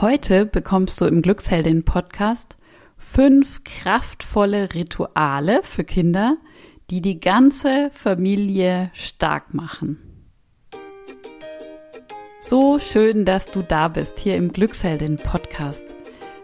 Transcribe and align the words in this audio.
Heute 0.00 0.46
bekommst 0.46 1.00
du 1.00 1.06
im 1.06 1.22
Glücksheldin 1.22 1.82
Podcast 1.82 2.56
fünf 2.98 3.64
kraftvolle 3.64 4.72
Rituale 4.72 5.62
für 5.64 5.82
Kinder, 5.82 6.36
die 6.88 7.00
die 7.00 7.18
ganze 7.18 7.90
Familie 7.90 8.92
stark 8.94 9.54
machen. 9.54 9.98
So 12.38 12.78
schön, 12.78 13.24
dass 13.24 13.46
du 13.46 13.62
da 13.62 13.88
bist 13.88 14.20
hier 14.20 14.36
im 14.36 14.52
Glücksheldin 14.52 15.16
Podcast. 15.16 15.96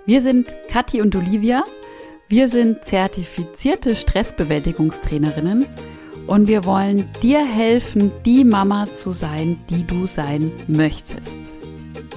Wir 0.04 0.20
sind 0.20 0.52
Kathi 0.68 1.00
und 1.00 1.14
Olivia. 1.14 1.62
Wir 2.28 2.48
sind 2.48 2.84
zertifizierte 2.84 3.94
Stressbewältigungstrainerinnen 3.94 5.66
und 6.26 6.48
wir 6.48 6.64
wollen 6.64 7.08
dir 7.22 7.46
helfen, 7.46 8.10
die 8.24 8.42
Mama 8.42 8.88
zu 8.96 9.12
sein, 9.12 9.60
die 9.70 9.86
du 9.86 10.08
sein 10.08 10.50
möchtest. 10.66 11.38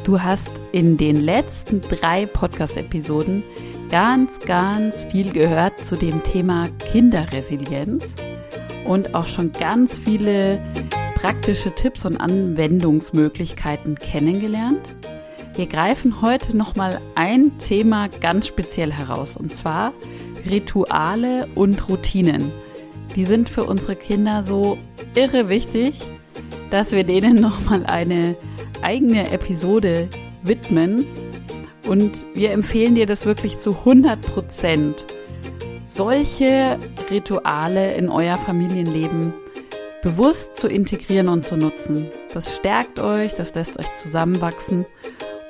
Du 0.04 0.22
hast 0.22 0.52
in 0.72 0.98
den 0.98 1.22
letzten 1.22 1.82
drei 1.82 2.26
Podcast-Episoden 2.26 3.44
ganz, 3.90 4.40
ganz 4.40 5.04
viel 5.04 5.32
gehört 5.32 5.86
zu 5.86 5.96
dem 5.96 6.24
Thema 6.24 6.70
Kinderresilienz 6.92 8.16
und 8.86 9.16
auch 9.16 9.28
schon 9.28 9.52
ganz 9.52 9.98
viele 9.98 10.62
praktische 11.16 11.74
Tipps 11.74 12.06
und 12.06 12.18
Anwendungsmöglichkeiten 12.18 13.96
kennengelernt. 13.96 14.82
Wir 15.56 15.66
greifen 15.66 16.22
heute 16.22 16.56
nochmal 16.56 17.02
ein 17.16 17.58
Thema 17.58 18.08
ganz 18.08 18.48
speziell 18.48 18.94
heraus 18.94 19.36
und 19.36 19.56
zwar 19.56 19.94
Rituale 20.50 21.48
und 21.56 21.90
Routinen. 21.90 22.52
Die 23.16 23.26
sind 23.26 23.50
für 23.50 23.64
unsere 23.64 23.96
Kinder 23.96 24.44
so 24.44 24.78
irre 25.16 25.50
wichtig, 25.50 26.00
dass 26.70 26.92
wir 26.92 27.04
denen 27.04 27.42
nochmal 27.42 27.86
eine 27.86 28.36
eigene 28.84 29.32
Episode 29.32 30.10
widmen. 30.44 31.06
Und 31.88 32.26
wir 32.34 32.52
empfehlen 32.52 32.96
dir 32.96 33.06
das 33.06 33.26
wirklich 33.26 33.60
zu 33.60 33.72
100 33.72 34.22
Prozent, 34.22 35.06
solche 35.88 36.78
Rituale 37.10 37.94
in 37.96 38.10
euer 38.10 38.38
Familienleben 38.38 39.34
bewusst 40.02 40.56
zu 40.56 40.68
integrieren 40.68 41.28
und 41.30 41.44
zu 41.44 41.58
nutzen. 41.58 42.08
Das 42.34 42.56
stärkt 42.56 43.00
euch, 43.00 43.34
das 43.36 43.56
lässt 43.56 43.80
euch 43.80 43.94
zusammenwachsen 43.96 44.86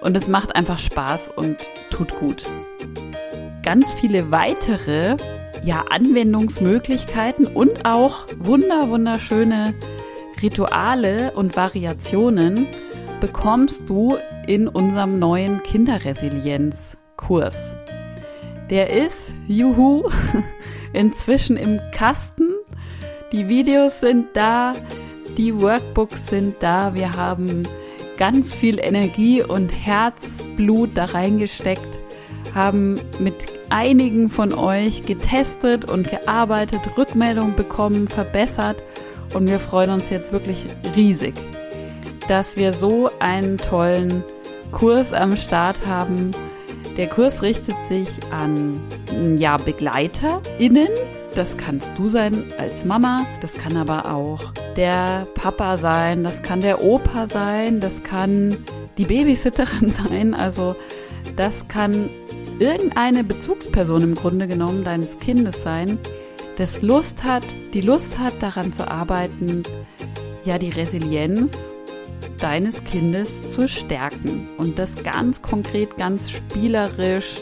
und 0.02 0.16
es 0.16 0.28
macht 0.28 0.56
einfach 0.56 0.80
Spaß 0.80 1.30
und 1.36 1.58
tut 1.90 2.18
gut. 2.20 2.44
Ganz 3.64 3.92
viele 3.92 4.32
weitere 4.32 5.18
ja, 5.64 5.86
Anwendungsmöglichkeiten 5.90 7.46
und 7.48 7.86
auch 7.86 8.26
wunder 8.38 8.90
wunderschöne 8.90 9.74
Rituale 10.42 11.34
und 11.34 11.56
Variationen 11.56 12.68
bekommst 13.20 13.90
du 13.90 14.18
in 14.48 14.68
unserem 14.68 15.20
neuen 15.20 15.62
Kinderresilienzkurs. 15.64 17.74
Der 18.70 18.92
ist, 18.92 19.32
juhu, 19.48 20.10
inzwischen 20.94 21.58
im 21.58 21.80
Kasten. 21.92 22.50
Die 23.32 23.48
Videos 23.48 24.00
sind 24.00 24.28
da, 24.34 24.74
die 25.38 25.60
Workbooks 25.60 26.28
sind 26.28 26.56
da. 26.62 26.94
Wir 26.94 27.14
haben 27.14 27.68
ganz 28.18 28.54
viel 28.54 28.80
Energie 28.80 29.42
und 29.42 29.70
Herzblut 29.70 30.92
da 30.96 31.06
reingesteckt, 31.06 32.00
haben 32.54 33.00
mit 33.20 33.46
einigen 33.70 34.30
von 34.30 34.54
euch 34.54 35.06
getestet 35.06 35.90
und 35.90 36.10
gearbeitet, 36.10 36.82
Rückmeldungen 36.98 37.56
bekommen, 37.56 38.08
verbessert 38.08 38.78
und 39.34 39.50
wir 39.50 39.60
freuen 39.60 39.92
uns 39.92 40.10
jetzt 40.10 40.32
wirklich 40.32 40.66
riesig 40.96 41.34
dass 42.28 42.58
wir 42.58 42.74
so 42.74 43.10
einen 43.20 43.58
tollen 43.58 44.24
Kurs 44.72 45.14
am 45.14 45.38
Start 45.38 45.86
haben. 45.86 46.32
Der 46.98 47.08
Kurs 47.08 47.42
richtet 47.42 47.76
sich 47.86 48.08
an 48.32 48.80
ja, 49.38 49.58
BegleiterInnen. 49.58 50.90
Das 51.36 51.58
kannst 51.58 51.92
du 51.98 52.10
sein 52.10 52.46
als 52.58 52.84
Mama, 52.84 53.26
das 53.42 53.54
kann 53.54 53.78
aber 53.78 54.12
auch 54.12 54.52
der 54.76 55.28
Papa 55.36 55.78
sein, 55.78 56.24
das 56.24 56.42
kann 56.42 56.62
der 56.62 56.84
Opa 56.84 57.28
sein, 57.28 57.80
das 57.80 58.02
kann 58.02 58.58
die 58.98 59.06
Babysitterin 59.06 59.94
sein. 60.10 60.34
Also 60.34 60.76
das 61.36 61.68
kann 61.68 62.10
irgendeine 62.58 63.24
Bezugsperson 63.24 64.02
im 64.02 64.16
Grunde 64.16 64.48
genommen 64.48 64.84
deines 64.84 65.20
Kindes 65.20 65.62
sein, 65.62 66.00
das 66.58 66.82
Lust 66.82 67.24
hat, 67.24 67.46
die 67.76 67.82
Lust 67.82 68.18
hat, 68.18 68.34
daran 68.42 68.74
zu 68.74 68.90
arbeiten, 68.90 69.62
ja, 70.44 70.58
die 70.58 70.70
Resilienz 70.70 71.70
deines 72.38 72.84
Kindes 72.84 73.50
zu 73.50 73.68
stärken. 73.68 74.50
Und 74.58 74.80
das 74.80 75.04
ganz 75.04 75.42
konkret, 75.42 75.98
ganz 75.98 76.30
spielerisch. 76.32 77.42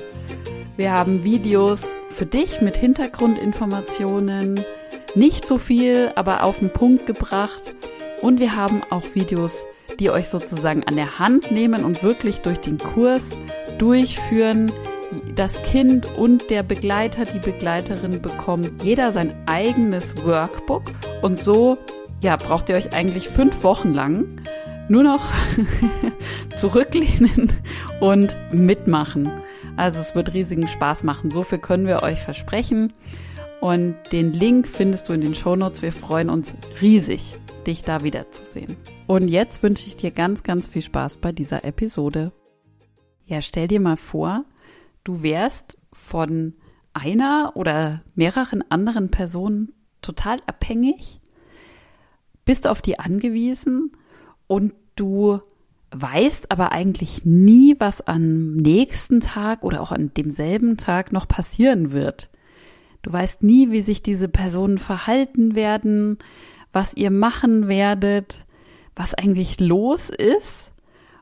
Wir 0.78 0.92
haben 0.92 1.24
Videos 1.24 1.88
für 2.10 2.26
dich 2.26 2.62
mit 2.62 2.78
Hintergrundinformationen, 2.78 4.62
nicht 5.16 5.48
so 5.48 5.58
viel, 5.58 6.12
aber 6.16 6.44
auf 6.44 6.60
den 6.60 6.70
Punkt 6.70 7.06
gebracht. 7.06 7.76
Und 8.22 8.40
wir 8.40 8.56
haben 8.56 8.82
auch 8.90 9.04
Videos, 9.14 9.66
die 10.00 10.10
euch 10.10 10.30
sozusagen 10.30 10.84
an 10.84 10.96
der 10.96 11.20
Hand 11.20 11.52
nehmen 11.52 11.84
und 11.86 12.04
wirklich 12.04 12.42
durch 12.42 12.60
den 12.60 12.78
Kurs 12.78 13.30
durchführen. 13.78 14.72
Das 15.36 15.62
Kind 15.64 16.08
und 16.18 16.50
der 16.50 16.64
Begleiter, 16.64 17.24
die 17.26 17.40
Begleiterin 17.40 18.22
bekommt 18.22 18.84
jeder 18.84 19.12
sein 19.12 19.34
eigenes 19.46 20.26
Workbook 20.26 20.84
und 21.22 21.40
so 21.42 21.78
ja, 22.22 22.38
braucht 22.38 22.70
ihr 22.70 22.76
euch 22.76 22.94
eigentlich 22.94 23.30
fünf 23.30 23.64
Wochen 23.64 23.94
lang 23.94 24.42
nur 24.90 25.04
noch 25.04 25.28
zurücklehnen 26.58 27.52
und 28.00 28.36
mitmachen. 28.52 29.30
Also 29.78 30.00
es 30.00 30.16
wird 30.16 30.34
riesigen 30.34 30.68
Spaß 30.68 31.04
machen. 31.04 31.32
So 31.32 31.44
viel 31.44 31.60
können 31.60 31.88
wir 31.88 32.04
euch 32.04 32.20
versprechen. 32.20 32.94
Und 33.62 33.96
den 34.12 34.32
Link 34.32 34.68
findest 34.68 35.10
du 35.10 35.14
in 35.14 35.22
den 35.22 35.36
Shownotes. 35.36 35.82
Wir 35.82 35.92
freuen 35.92 36.30
uns 36.30 36.54
riesig, 36.82 37.40
dich 37.66 37.84
da 37.84 38.04
wiederzusehen. 38.04 38.78
Und 39.08 39.28
jetzt 39.28 39.64
wünsche 39.64 39.88
ich 39.88 39.98
dir 39.98 40.12
ganz, 40.12 40.44
ganz 40.44 40.68
viel 40.68 40.82
Spaß 40.82 41.18
bei 41.18 41.32
dieser 41.32 41.64
Episode. 41.64 42.32
Ja, 43.26 43.42
stell 43.42 43.68
dir 43.68 43.80
mal 43.80 43.98
vor, 43.98 44.40
du 45.04 45.24
wärst 45.24 45.78
von 45.92 46.54
einer 46.94 47.54
oder 47.56 48.04
mehreren 48.14 48.64
anderen 48.70 49.10
Personen 49.10 49.74
total 50.02 50.42
abhängig, 50.46 51.20
bist 52.46 52.68
auf 52.68 52.82
die 52.82 53.00
angewiesen 53.00 53.92
und 54.48 54.74
du 54.96 55.40
weißt 55.92 56.52
aber 56.52 56.72
eigentlich 56.72 57.26
nie, 57.26 57.76
was 57.80 58.02
am 58.02 58.56
nächsten 58.56 59.22
Tag 59.22 59.64
oder 59.64 59.82
auch 59.82 59.92
an 59.92 60.12
demselben 60.16 60.78
Tag 60.78 61.12
noch 61.12 61.28
passieren 61.28 61.92
wird. 61.92 62.30
Du 63.02 63.14
weißt 63.14 63.44
nie, 63.44 63.72
wie 63.72 63.82
sich 63.82 64.02
diese 64.02 64.28
Personen 64.28 64.78
verhalten 64.78 65.56
werden, 65.56 66.18
was 66.74 66.96
ihr 66.96 67.12
machen 67.12 67.68
werdet, 67.68 68.46
was 68.96 69.14
eigentlich 69.14 69.60
los 69.60 70.10
ist. 70.10 70.72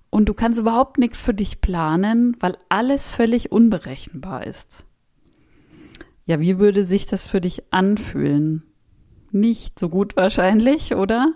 Und 0.09 0.29
du 0.29 0.33
kannst 0.33 0.59
überhaupt 0.59 0.97
nichts 0.97 1.21
für 1.21 1.33
dich 1.33 1.59
planen, 1.59 2.37
weil 2.39 2.57
alles 2.69 3.09
völlig 3.09 3.51
unberechenbar 3.51 4.47
ist. 4.47 4.85
Ja, 6.25 6.39
wie 6.39 6.57
würde 6.57 6.85
sich 6.85 7.05
das 7.05 7.25
für 7.25 7.41
dich 7.41 7.73
anfühlen? 7.73 8.63
Nicht 9.31 9.79
so 9.79 9.89
gut 9.89 10.15
wahrscheinlich, 10.15 10.95
oder? 10.95 11.33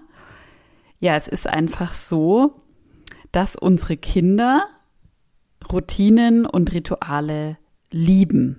Ja, 0.99 1.15
es 1.15 1.27
ist 1.27 1.47
einfach 1.47 1.93
so, 1.93 2.61
dass 3.31 3.55
unsere 3.55 3.97
Kinder 3.97 4.67
Routinen 5.71 6.45
und 6.45 6.73
Rituale 6.73 7.57
lieben. 7.91 8.57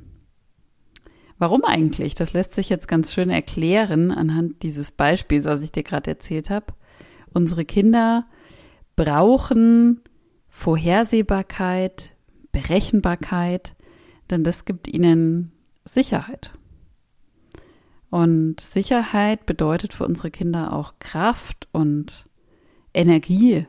Warum 1.39 1.65
eigentlich? 1.65 2.15
Das 2.15 2.33
lässt 2.33 2.55
sich 2.55 2.69
jetzt 2.69 2.89
ganz 2.89 3.13
schön 3.13 3.31
erklären 3.31 4.11
anhand 4.11 4.63
dieses 4.63 4.91
Beispiels, 4.93 5.45
was 5.45 5.63
ich 5.63 5.73
dir 5.73 5.85
gerade 5.85 6.11
erzählt 6.11 6.51
habe. 6.51 6.75
Unsere 7.33 7.65
Kinder 7.65 8.27
brauchen 8.97 10.01
Vorhersehbarkeit, 10.49 12.15
Berechenbarkeit, 12.51 13.77
denn 14.31 14.43
das 14.43 14.65
gibt 14.65 14.89
ihnen 14.89 15.53
Sicherheit. 15.85 16.53
Und 18.11 18.61
Sicherheit 18.61 19.47
bedeutet 19.47 19.95
für 19.95 20.07
unsere 20.07 20.31
Kinder 20.31 20.73
auch 20.73 20.95
Kraft 20.99 21.69
und 21.73 22.28
Energie. 22.99 23.65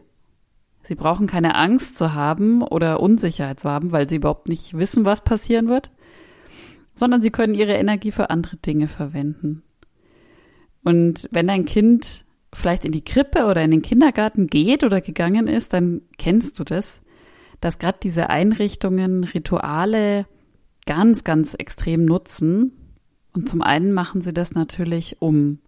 Sie 0.82 0.96
brauchen 0.96 1.28
keine 1.28 1.54
Angst 1.54 1.98
zu 1.98 2.16
haben 2.16 2.64
oder 2.64 3.00
Unsicherheit 3.00 3.60
zu 3.60 3.70
haben, 3.70 3.92
weil 3.92 4.10
sie 4.10 4.16
überhaupt 4.16 4.50
nicht 4.50 4.76
wissen, 4.76 5.06
was 5.06 5.24
passieren 5.24 5.68
wird, 5.68 5.92
sondern 6.96 7.22
sie 7.22 7.30
können 7.30 7.54
ihre 7.54 7.74
Energie 7.74 8.12
für 8.12 8.32
andere 8.32 8.58
Dinge 8.58 8.88
verwenden. 8.88 9.62
Und 10.84 11.30
wenn 11.32 11.46
dein 11.46 11.66
Kind 11.66 12.26
vielleicht 12.52 12.86
in 12.86 12.92
die 12.92 13.04
Krippe 13.04 13.46
oder 13.46 13.62
in 13.62 13.70
den 13.70 13.84
Kindergarten 13.84 14.48
geht 14.48 14.84
oder 14.84 15.00
gegangen 15.00 15.48
ist, 15.48 15.74
dann 15.74 16.02
kennst 16.18 16.58
du 16.58 16.64
das, 16.64 17.02
dass 17.62 17.78
gerade 17.78 18.00
diese 18.02 18.32
Einrichtungen 18.32 19.24
Rituale 19.24 20.26
ganz, 20.88 21.24
ganz 21.24 21.54
extrem 21.54 22.06
nutzen. 22.06 22.72
Und 23.34 23.48
zum 23.48 23.62
einen 23.62 23.92
machen 23.92 24.24
sie 24.24 24.34
das 24.34 24.56
natürlich, 24.56 25.18
um 25.20 25.60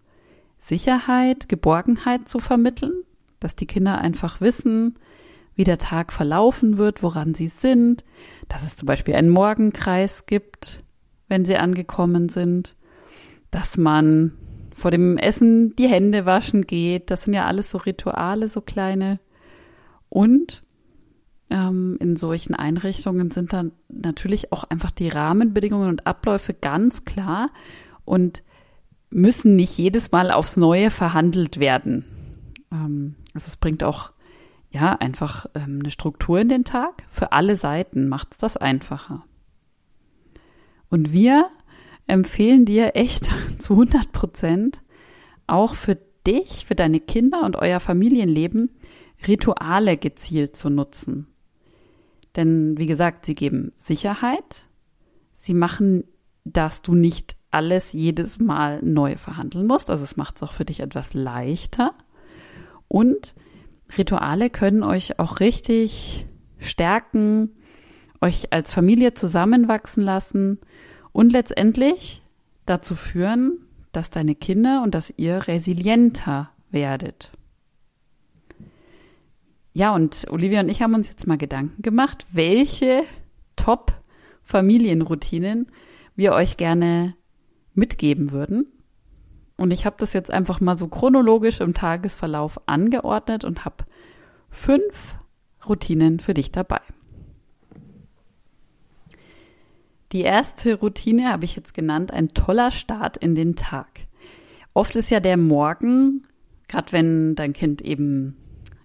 Sicherheit, 0.58 1.48
Geborgenheit 1.48 2.28
zu 2.28 2.40
vermitteln 2.40 3.04
dass 3.44 3.56
die 3.56 3.66
Kinder 3.66 3.98
einfach 3.98 4.40
wissen, 4.40 4.98
wie 5.54 5.64
der 5.64 5.78
Tag 5.78 6.12
verlaufen 6.12 6.78
wird, 6.78 7.02
woran 7.02 7.34
sie 7.34 7.48
sind, 7.48 8.04
dass 8.48 8.62
es 8.62 8.76
zum 8.76 8.86
Beispiel 8.86 9.14
einen 9.14 9.28
Morgenkreis 9.28 10.26
gibt, 10.26 10.82
wenn 11.28 11.44
sie 11.44 11.56
angekommen 11.56 12.28
sind, 12.28 12.74
dass 13.50 13.76
man 13.76 14.32
vor 14.74 14.90
dem 14.90 15.18
Essen 15.18 15.76
die 15.76 15.88
Hände 15.88 16.26
waschen 16.26 16.66
geht. 16.66 17.10
Das 17.10 17.22
sind 17.22 17.34
ja 17.34 17.46
alles 17.46 17.70
so 17.70 17.78
Rituale, 17.78 18.48
so 18.48 18.60
kleine. 18.60 19.20
Und 20.08 20.62
ähm, 21.50 21.96
in 22.00 22.16
solchen 22.16 22.54
Einrichtungen 22.54 23.30
sind 23.30 23.52
dann 23.52 23.72
natürlich 23.88 24.52
auch 24.52 24.64
einfach 24.64 24.90
die 24.90 25.08
Rahmenbedingungen 25.08 25.88
und 25.88 26.06
Abläufe 26.06 26.54
ganz 26.54 27.04
klar 27.04 27.50
und 28.04 28.42
müssen 29.10 29.56
nicht 29.56 29.76
jedes 29.76 30.10
Mal 30.12 30.30
aufs 30.30 30.56
Neue 30.56 30.90
verhandelt 30.90 31.60
werden. 31.60 32.04
Ähm, 32.72 33.16
also 33.34 33.46
es 33.46 33.56
bringt 33.56 33.84
auch 33.84 34.12
ja 34.70 34.92
einfach 34.94 35.46
ähm, 35.54 35.80
eine 35.80 35.90
Struktur 35.90 36.40
in 36.40 36.48
den 36.48 36.64
Tag. 36.64 37.04
Für 37.10 37.32
alle 37.32 37.56
Seiten 37.56 38.08
macht 38.08 38.32
es 38.32 38.38
das 38.38 38.56
einfacher. 38.56 39.24
Und 40.88 41.12
wir 41.12 41.48
empfehlen 42.06 42.64
dir 42.64 42.96
echt 42.96 43.30
zu 43.58 43.74
100 43.74 44.12
Prozent 44.12 44.82
auch 45.46 45.74
für 45.74 45.98
dich, 46.26 46.66
für 46.66 46.74
deine 46.74 47.00
Kinder 47.00 47.44
und 47.44 47.56
euer 47.56 47.80
Familienleben 47.80 48.70
Rituale 49.26 49.96
gezielt 49.96 50.56
zu 50.56 50.70
nutzen. 50.70 51.28
Denn 52.36 52.78
wie 52.78 52.86
gesagt, 52.86 53.26
sie 53.26 53.34
geben 53.34 53.72
Sicherheit. 53.76 54.68
Sie 55.34 55.54
machen, 55.54 56.04
dass 56.44 56.82
du 56.82 56.94
nicht 56.94 57.36
alles 57.50 57.92
jedes 57.92 58.38
Mal 58.38 58.82
neu 58.82 59.16
verhandeln 59.16 59.66
musst. 59.66 59.90
Also 59.90 60.04
es 60.04 60.16
macht 60.16 60.36
es 60.36 60.42
auch 60.42 60.52
für 60.52 60.64
dich 60.64 60.80
etwas 60.80 61.14
leichter. 61.14 61.92
Und 62.92 63.34
Rituale 63.96 64.50
können 64.50 64.82
euch 64.82 65.18
auch 65.18 65.40
richtig 65.40 66.26
stärken, 66.58 67.56
euch 68.20 68.52
als 68.52 68.74
Familie 68.74 69.14
zusammenwachsen 69.14 70.04
lassen 70.04 70.58
und 71.10 71.32
letztendlich 71.32 72.22
dazu 72.66 72.94
führen, 72.94 73.64
dass 73.92 74.10
deine 74.10 74.34
Kinder 74.34 74.82
und 74.82 74.94
dass 74.94 75.10
ihr 75.16 75.48
resilienter 75.48 76.50
werdet. 76.70 77.32
Ja, 79.72 79.94
und 79.94 80.26
Olivia 80.28 80.60
und 80.60 80.68
ich 80.68 80.82
haben 80.82 80.92
uns 80.92 81.08
jetzt 81.08 81.26
mal 81.26 81.38
Gedanken 81.38 81.80
gemacht, 81.80 82.26
welche 82.30 83.04
Top-Familienroutinen 83.56 85.72
wir 86.14 86.34
euch 86.34 86.58
gerne 86.58 87.14
mitgeben 87.72 88.32
würden. 88.32 88.66
Und 89.62 89.72
ich 89.72 89.86
habe 89.86 89.94
das 90.00 90.12
jetzt 90.12 90.32
einfach 90.32 90.60
mal 90.60 90.76
so 90.76 90.88
chronologisch 90.88 91.60
im 91.60 91.72
Tagesverlauf 91.72 92.60
angeordnet 92.66 93.44
und 93.44 93.64
habe 93.64 93.84
fünf 94.50 95.14
Routinen 95.68 96.18
für 96.18 96.34
dich 96.34 96.50
dabei. 96.50 96.80
Die 100.10 100.22
erste 100.22 100.74
Routine 100.74 101.30
habe 101.30 101.44
ich 101.44 101.54
jetzt 101.54 101.74
genannt, 101.74 102.12
ein 102.12 102.34
toller 102.34 102.72
Start 102.72 103.16
in 103.16 103.36
den 103.36 103.54
Tag. 103.54 103.86
Oft 104.74 104.96
ist 104.96 105.10
ja 105.10 105.20
der 105.20 105.36
Morgen, 105.36 106.22
gerade 106.66 106.90
wenn 106.90 107.36
dein 107.36 107.52
Kind 107.52 107.82
eben 107.82 108.36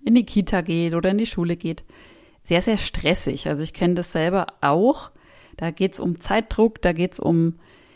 in 0.06 0.14
die 0.14 0.28
Kita 0.28 0.62
geht 0.62 0.94
oder 0.94 1.10
in 1.10 1.18
die 1.18 1.26
Schule 1.26 1.58
geht, 1.58 1.86
sehr, 2.44 2.62
sehr 2.62 2.78
stressig. 2.78 3.48
Also 3.48 3.64
ich 3.64 3.74
kenne 3.74 3.96
das 3.96 4.12
selber 4.12 4.46
auch. 4.62 5.10
Da 5.56 5.72
geht 5.72 5.94
es 5.94 6.00
um 6.00 6.22
Zeitdruck, 6.22 6.84
da 6.84 6.94
geht 6.94 7.14
es 7.14 7.20
um, 7.20 7.56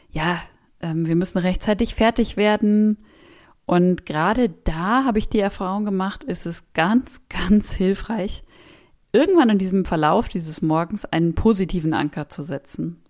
ja, 0.10 0.42
ähm, 0.82 1.06
wir 1.06 1.16
müssen 1.16 1.38
rechtzeitig 1.38 1.96
fertig 1.96 2.38
werden. 2.38 2.98
Und 3.66 4.06
gerade 4.06 4.50
da 4.64 5.06
habe 5.06 5.20
ich 5.20 5.30
die 5.30 5.40
Erfahrung 5.40 5.86
gemacht, 5.86 6.24
ist 6.24 6.46
es 6.46 6.74
ganz, 6.74 7.22
ganz 7.30 7.72
hilfreich, 7.72 8.44
irgendwann 9.14 9.50
in 9.50 9.58
diesem 9.58 9.86
Verlauf 9.86 10.28
dieses 10.28 10.62
Morgens 10.62 11.06
einen 11.06 11.36
positiven 11.36 11.94
Anker 11.94 12.30
zu 12.30 12.44
setzen. 12.44 13.02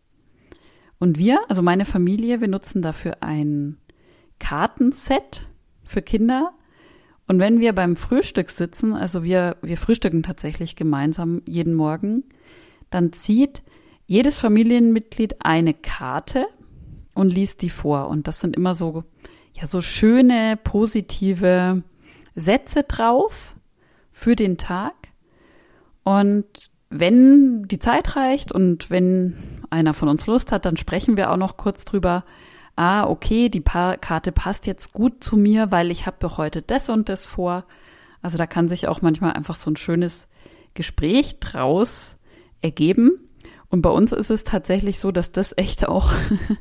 Und 1.00 1.18
wir, 1.18 1.40
also 1.50 1.62
meine 1.62 1.86
Familie, 1.86 2.42
wir 2.42 2.48
nutzen 2.48 2.82
dafür 2.82 3.18
ein 3.22 3.78
Kartenset 4.40 5.48
für 5.84 6.02
Kinder, 6.02 6.54
und 7.32 7.40
wenn 7.40 7.62
wir 7.62 7.72
beim 7.72 7.96
Frühstück 7.96 8.50
sitzen, 8.50 8.94
also 8.94 9.24
wir, 9.24 9.56
wir 9.62 9.78
frühstücken 9.78 10.22
tatsächlich 10.22 10.76
gemeinsam 10.76 11.42
jeden 11.48 11.76
Morgen, 11.76 12.26
dann 12.90 13.14
zieht 13.14 13.64
jedes 14.06 14.38
Familienmitglied 14.38 15.38
eine 15.40 15.74
Karte 15.74 16.48
und 17.13 17.30
liest 17.30 17.62
die 17.62 17.69
vor. 17.69 18.08
Und 18.08 18.28
das 18.28 18.40
sind 18.40 18.56
immer 18.56 18.74
so, 18.74 19.04
ja, 19.54 19.68
so 19.68 19.81
schöne, 19.81 20.58
positive 20.63 21.84
Sätze 22.36 22.84
drauf 22.84 23.56
für 24.12 24.36
den 24.36 24.58
Tag. 24.58 24.94
Und 26.04 26.46
wenn 26.90 27.63
die 27.68 27.80
Zeit 27.80 28.16
reicht 28.16 28.52
und 28.52 28.90
wenn 28.90 29.62
einer 29.69 29.94
von 29.94 30.10
uns 30.10 30.25
Lust 30.28 30.52
hat, 30.52 30.66
dann 30.66 30.78
sprechen 30.78 31.18
wir 31.18 31.31
auch 31.31 31.38
noch 31.38 31.58
kurz 31.58 31.86
drüber, 31.86 32.25
ah, 32.75 33.08
okay, 33.08 33.50
die 33.50 33.62
pa 33.62 33.98
Karte 33.98 34.31
passt 34.31 34.68
jetzt 34.68 34.94
gut 34.94 35.24
zu 35.24 35.38
mir, 35.38 35.72
weil 35.72 35.92
ich 35.92 36.06
habe 36.06 36.38
heute 36.38 36.62
das 36.62 36.90
und 36.90 37.10
das 37.10 37.25
vor. 37.25 37.66
Also 38.22 38.38
da 38.38 38.46
kann 38.46 38.69
sich 38.69 38.88
auch 38.88 39.02
manchmal 39.02 39.34
einfach 39.34 39.56
so 39.56 39.69
ein 39.69 39.78
schönes 39.78 40.28
Gespräch 40.74 41.40
draus 41.40 42.16
ergeben. 42.62 43.30
Und 43.69 43.81
bei 43.81 43.90
uns 43.90 44.12
ist 44.12 44.30
es 44.30 44.44
tatsächlich 44.44 45.00
so, 45.00 45.12
dass 45.12 45.31
das 45.31 45.54
echt 45.58 45.88
auch 45.88 46.12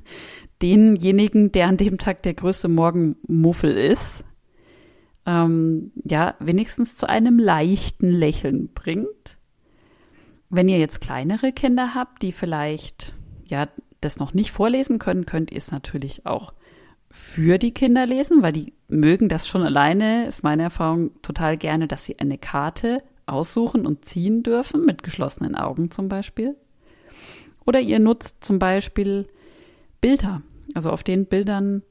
denjenigen, 0.62 1.52
der 1.52 1.66
an 1.66 1.76
dem 1.76 1.98
Tag 1.98 2.22
der 2.22 2.34
größte 2.34 2.68
Morgenmuffel 2.68 3.70
ist, 3.70 4.24
ähm, 5.26 5.92
ja, 6.04 6.34
wenigstens 6.38 6.96
zu 6.96 7.08
einem 7.08 7.38
leichten 7.38 8.10
Lächeln 8.10 8.70
bringt. 8.74 9.38
Wenn 10.48 10.68
ihr 10.68 10.78
jetzt 10.78 11.00
kleinere 11.00 11.52
Kinder 11.52 11.94
habt, 11.94 12.22
die 12.22 12.32
vielleicht 12.32 13.14
ja 13.44 13.68
das 14.00 14.18
noch 14.18 14.34
nicht 14.34 14.50
vorlesen 14.50 14.98
können, 14.98 15.26
könnt 15.26 15.50
ihr 15.50 15.58
es 15.58 15.70
natürlich 15.70 16.26
auch 16.26 16.54
für 17.10 17.58
die 17.58 17.72
Kinder 17.72 18.06
lesen, 18.06 18.42
weil 18.42 18.52
die 18.52 18.72
mögen 18.88 19.28
das 19.28 19.48
schon 19.48 19.62
alleine, 19.62 20.26
ist 20.26 20.42
meine 20.42 20.62
Erfahrung 20.64 21.10
total 21.22 21.56
gerne, 21.56 21.88
dass 21.88 22.04
sie 22.04 22.18
eine 22.18 22.38
Karte 22.38 23.02
aussuchen 23.26 23.86
und 23.86 24.04
ziehen 24.04 24.42
dürfen, 24.42 24.84
mit 24.84 25.02
geschlossenen 25.02 25.54
Augen 25.54 25.90
zum 25.90 26.08
Beispiel. 26.08 26.56
Oder 27.66 27.80
ihr 27.80 27.98
nutzt 27.98 28.42
zum 28.44 28.58
Beispiel 28.58 29.26
Bilder. 30.00 30.42
Also 30.74 30.90
auf 30.90 31.02
den 31.02 31.26
Bildern, 31.26 31.82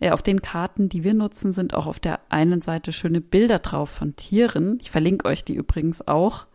äh, 0.00 0.10
auf 0.10 0.22
den 0.22 0.42
Karten, 0.42 0.88
die 0.88 1.04
wir 1.04 1.14
nutzen, 1.14 1.52
sind 1.52 1.74
auch 1.74 1.86
auf 1.86 2.00
der 2.00 2.20
einen 2.28 2.60
Seite 2.62 2.92
schöne 2.92 3.20
Bilder 3.20 3.58
drauf 3.58 3.90
von 3.90 4.16
Tieren. 4.16 4.78
Ich 4.80 4.90
verlinke 4.90 5.26
euch 5.26 5.44
die 5.44 5.54
übrigens 5.54 6.06
auch 6.06 6.46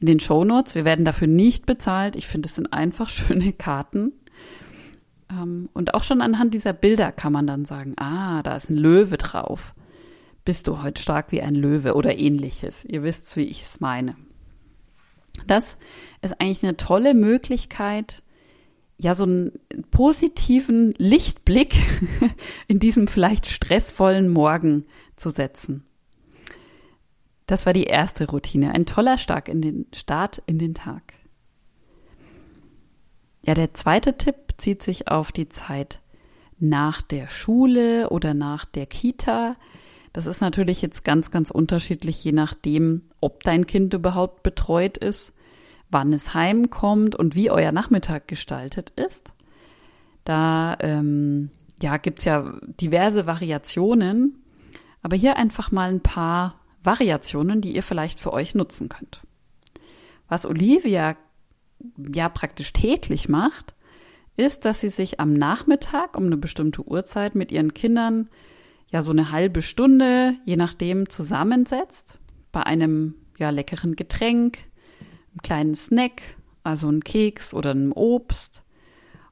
in 0.00 0.06
den 0.06 0.20
Show 0.20 0.44
Notes. 0.44 0.74
Wir 0.74 0.84
werden 0.84 1.04
dafür 1.04 1.28
nicht 1.28 1.66
bezahlt. 1.66 2.16
Ich 2.16 2.26
finde, 2.26 2.48
es 2.48 2.54
sind 2.54 2.72
einfach 2.72 3.08
schöne 3.08 3.52
Karten. 3.52 4.12
Ähm, 5.30 5.68
und 5.74 5.94
auch 5.94 6.02
schon 6.02 6.20
anhand 6.20 6.54
dieser 6.54 6.72
Bilder 6.72 7.12
kann 7.12 7.32
man 7.32 7.46
dann 7.46 7.64
sagen, 7.64 7.94
ah, 7.96 8.42
da 8.42 8.56
ist 8.56 8.70
ein 8.70 8.76
Löwe 8.76 9.18
drauf. 9.18 9.74
Bist 10.44 10.66
du 10.66 10.82
heute 10.82 11.02
stark 11.02 11.30
wie 11.30 11.42
ein 11.42 11.54
Löwe 11.54 11.94
oder 11.94 12.18
ähnliches? 12.18 12.84
Ihr 12.84 13.02
wisst, 13.02 13.36
wie 13.36 13.42
ich 13.42 13.62
es 13.62 13.80
meine. 13.80 14.16
Das 15.46 15.78
ist 16.22 16.40
eigentlich 16.40 16.62
eine 16.62 16.76
tolle 16.76 17.14
Möglichkeit, 17.14 18.22
ja, 18.98 19.14
so 19.14 19.24
einen 19.24 19.52
positiven 19.90 20.92
Lichtblick 20.98 21.74
in 22.66 22.80
diesem 22.80 23.06
vielleicht 23.06 23.46
stressvollen 23.46 24.28
Morgen 24.28 24.86
zu 25.16 25.30
setzen. 25.30 25.84
Das 27.46 27.64
war 27.64 27.72
die 27.72 27.84
erste 27.84 28.28
Routine. 28.28 28.74
Ein 28.74 28.86
toller 28.86 29.16
Start 29.16 29.48
in 29.48 29.62
den, 29.62 29.86
Start 29.94 30.42
in 30.46 30.58
den 30.58 30.74
Tag. 30.74 31.14
Ja, 33.42 33.54
der 33.54 33.72
zweite 33.72 34.18
Tipp 34.18 34.48
bezieht 34.48 34.82
sich 34.82 35.08
auf 35.08 35.32
die 35.32 35.48
Zeit 35.48 36.00
nach 36.58 37.00
der 37.00 37.30
Schule 37.30 38.10
oder 38.10 38.34
nach 38.34 38.64
der 38.64 38.86
Kita. 38.86 39.56
Das 40.12 40.26
ist 40.26 40.40
natürlich 40.40 40.82
jetzt 40.82 41.04
ganz, 41.04 41.30
ganz 41.30 41.50
unterschiedlich, 41.50 42.22
je 42.24 42.32
nachdem, 42.32 43.02
ob 43.20 43.44
dein 43.44 43.66
Kind 43.66 43.94
überhaupt 43.94 44.42
betreut 44.42 44.98
ist, 44.98 45.32
wann 45.90 46.12
es 46.12 46.34
heimkommt 46.34 47.16
und 47.16 47.34
wie 47.34 47.50
euer 47.50 47.72
Nachmittag 47.72 48.28
gestaltet 48.28 48.90
ist. 48.90 49.32
Da 50.24 50.76
ähm, 50.80 51.50
ja, 51.82 51.96
gibt's 51.96 52.24
ja 52.24 52.52
diverse 52.62 53.26
Variationen, 53.26 54.42
aber 55.02 55.16
hier 55.16 55.36
einfach 55.36 55.70
mal 55.70 55.88
ein 55.88 56.02
paar 56.02 56.60
Variationen, 56.82 57.60
die 57.60 57.74
ihr 57.74 57.82
vielleicht 57.82 58.20
für 58.20 58.32
euch 58.32 58.54
nutzen 58.54 58.88
könnt. 58.88 59.22
Was 60.28 60.44
Olivia 60.44 61.16
ja 62.12 62.28
praktisch 62.28 62.72
täglich 62.72 63.28
macht, 63.28 63.74
ist, 64.36 64.64
dass 64.64 64.80
sie 64.80 64.88
sich 64.88 65.20
am 65.20 65.32
Nachmittag 65.32 66.16
um 66.16 66.26
eine 66.26 66.36
bestimmte 66.36 66.86
Uhrzeit 66.86 67.34
mit 67.34 67.50
ihren 67.50 67.74
Kindern 67.74 68.28
ja 68.90 69.02
so 69.02 69.10
eine 69.10 69.30
halbe 69.30 69.62
Stunde, 69.62 70.34
je 70.44 70.56
nachdem, 70.56 71.08
zusammensetzt 71.08 72.18
bei 72.52 72.62
einem 72.62 73.14
ja 73.38 73.50
leckeren 73.50 73.96
Getränk, 73.96 74.58
einem 75.38 75.42
kleinen 75.42 75.74
Snack, 75.74 76.22
also 76.64 76.90
ein 76.90 77.02
Keks 77.02 77.54
oder 77.54 77.70
einem 77.70 77.92
Obst. 77.92 78.62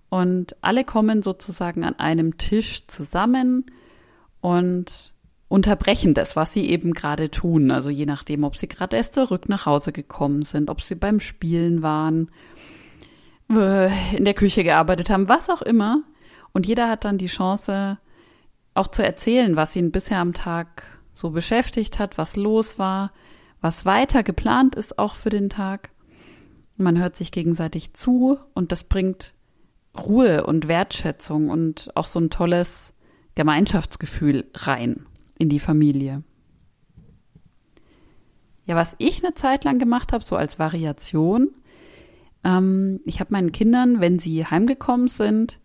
Und 0.09 0.57
alle 0.61 0.85
kommen 0.85 1.23
sozusagen 1.23 1.85
an 1.85 1.99
einem 1.99 2.39
Tisch 2.39 2.87
zusammen 2.87 3.67
und 4.41 5.13
unterbrechen 5.49 6.15
das, 6.15 6.37
was 6.37 6.53
sie 6.53 6.69
eben 6.69 6.93
gerade 6.93 7.31
tun. 7.31 7.71
Also 7.71 7.91
je 7.91 8.07
nachdem, 8.07 8.45
ob 8.45 8.57
sie 8.57 8.69
gerade 8.69 8.97
erst 8.97 9.15
zurück 9.15 9.49
nach 9.49 9.67
Hause 9.67 9.93
gekommen 9.93 10.43
sind, 10.43 10.71
ob 10.71 10.81
sie 10.81 10.95
beim 10.95 11.21
Spielen 11.21 11.83
waren, 11.83 12.31
äh, 13.51 14.17
in 14.17 14.25
der 14.25 14.35
Küche 14.35 14.65
gearbeitet 14.65 15.11
haben, 15.11 15.29
was 15.29 15.51
auch 15.51 15.63
immer. 15.63 16.03
Und 16.53 16.67
jeder 16.67 16.89
hat 16.89 17.05
dann 17.05 17.19
die 17.19 17.27
Chance, 17.27 17.99
auch 18.75 18.89
zu 18.89 19.03
erzählen, 19.03 19.57
was 19.57 19.75
ihn 19.75 19.91
bisher 19.91 20.19
am 20.19 20.35
Tag 20.35 20.83
so 21.15 21.31
beschäftigt 21.31 21.99
hat, 21.99 22.19
was 22.19 22.37
los 22.37 22.79
war, 22.79 23.13
was 23.61 23.87
weiter 23.87 24.23
geplant 24.23 24.75
ist 24.75 24.99
auch 24.99 25.15
für 25.15 25.31
den 25.31 25.49
Tag. 25.49 25.91
Man 26.77 26.99
hört 26.99 27.17
sich 27.17 27.33
gegenseitig 27.33 27.95
zu 27.95 28.39
und 28.55 28.73
das 28.73 28.85
bringt 28.85 29.33
Ruhe 29.99 30.45
und 30.47 30.69
Wertschätzung 30.69 31.49
und 31.49 31.91
auch 31.95 32.07
so 32.07 32.21
ein 32.21 32.31
tolles 32.31 32.93
Gemeinschaftsgefühl 33.35 34.45
rein 34.55 35.07
in 35.39 35.49
die 35.49 35.61
Familie. 35.61 36.23
Ja, 38.67 38.75
was 38.75 38.97
ich 38.99 39.25
eine 39.25 39.35
Zeit 39.35 39.65
lang 39.65 39.79
gemacht 39.79 40.13
habe, 40.13 40.25
so 40.25 40.37
als 40.37 40.59
Variation, 40.59 41.51
ähm, 42.45 43.01
ich 43.05 43.21
habe 43.21 43.33
meinen 43.33 43.53
Kindern, 43.53 44.01
wenn 44.01 44.19
sie 44.19 44.45
heimgekommen 44.45 45.09
sind, 45.09 45.61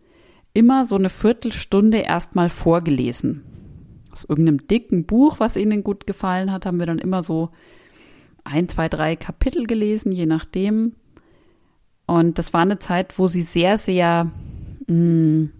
immer 0.53 0.85
so 0.85 0.95
eine 0.95 1.09
Viertelstunde 1.09 1.99
erstmal 1.99 2.49
vorgelesen. 2.49 3.43
Aus 4.11 4.25
irgendeinem 4.25 4.67
dicken 4.67 5.05
Buch, 5.05 5.39
was 5.39 5.55
ihnen 5.55 5.83
gut 5.83 6.05
gefallen 6.05 6.51
hat, 6.51 6.65
haben 6.65 6.79
wir 6.79 6.85
dann 6.85 6.99
immer 6.99 7.21
so 7.21 7.49
ein, 8.43 8.67
zwei, 8.67 8.89
drei 8.89 9.15
Kapitel 9.15 9.65
gelesen, 9.65 10.11
je 10.11 10.25
nachdem. 10.25 10.95
Und 12.11 12.39
das 12.39 12.51
war 12.51 12.59
eine 12.59 12.77
Zeit, 12.77 13.17
wo 13.17 13.27
sie 13.27 13.41
sehr, 13.41 13.77
sehr 13.77 14.29
mh, 14.87 14.93
mm, 14.93 15.51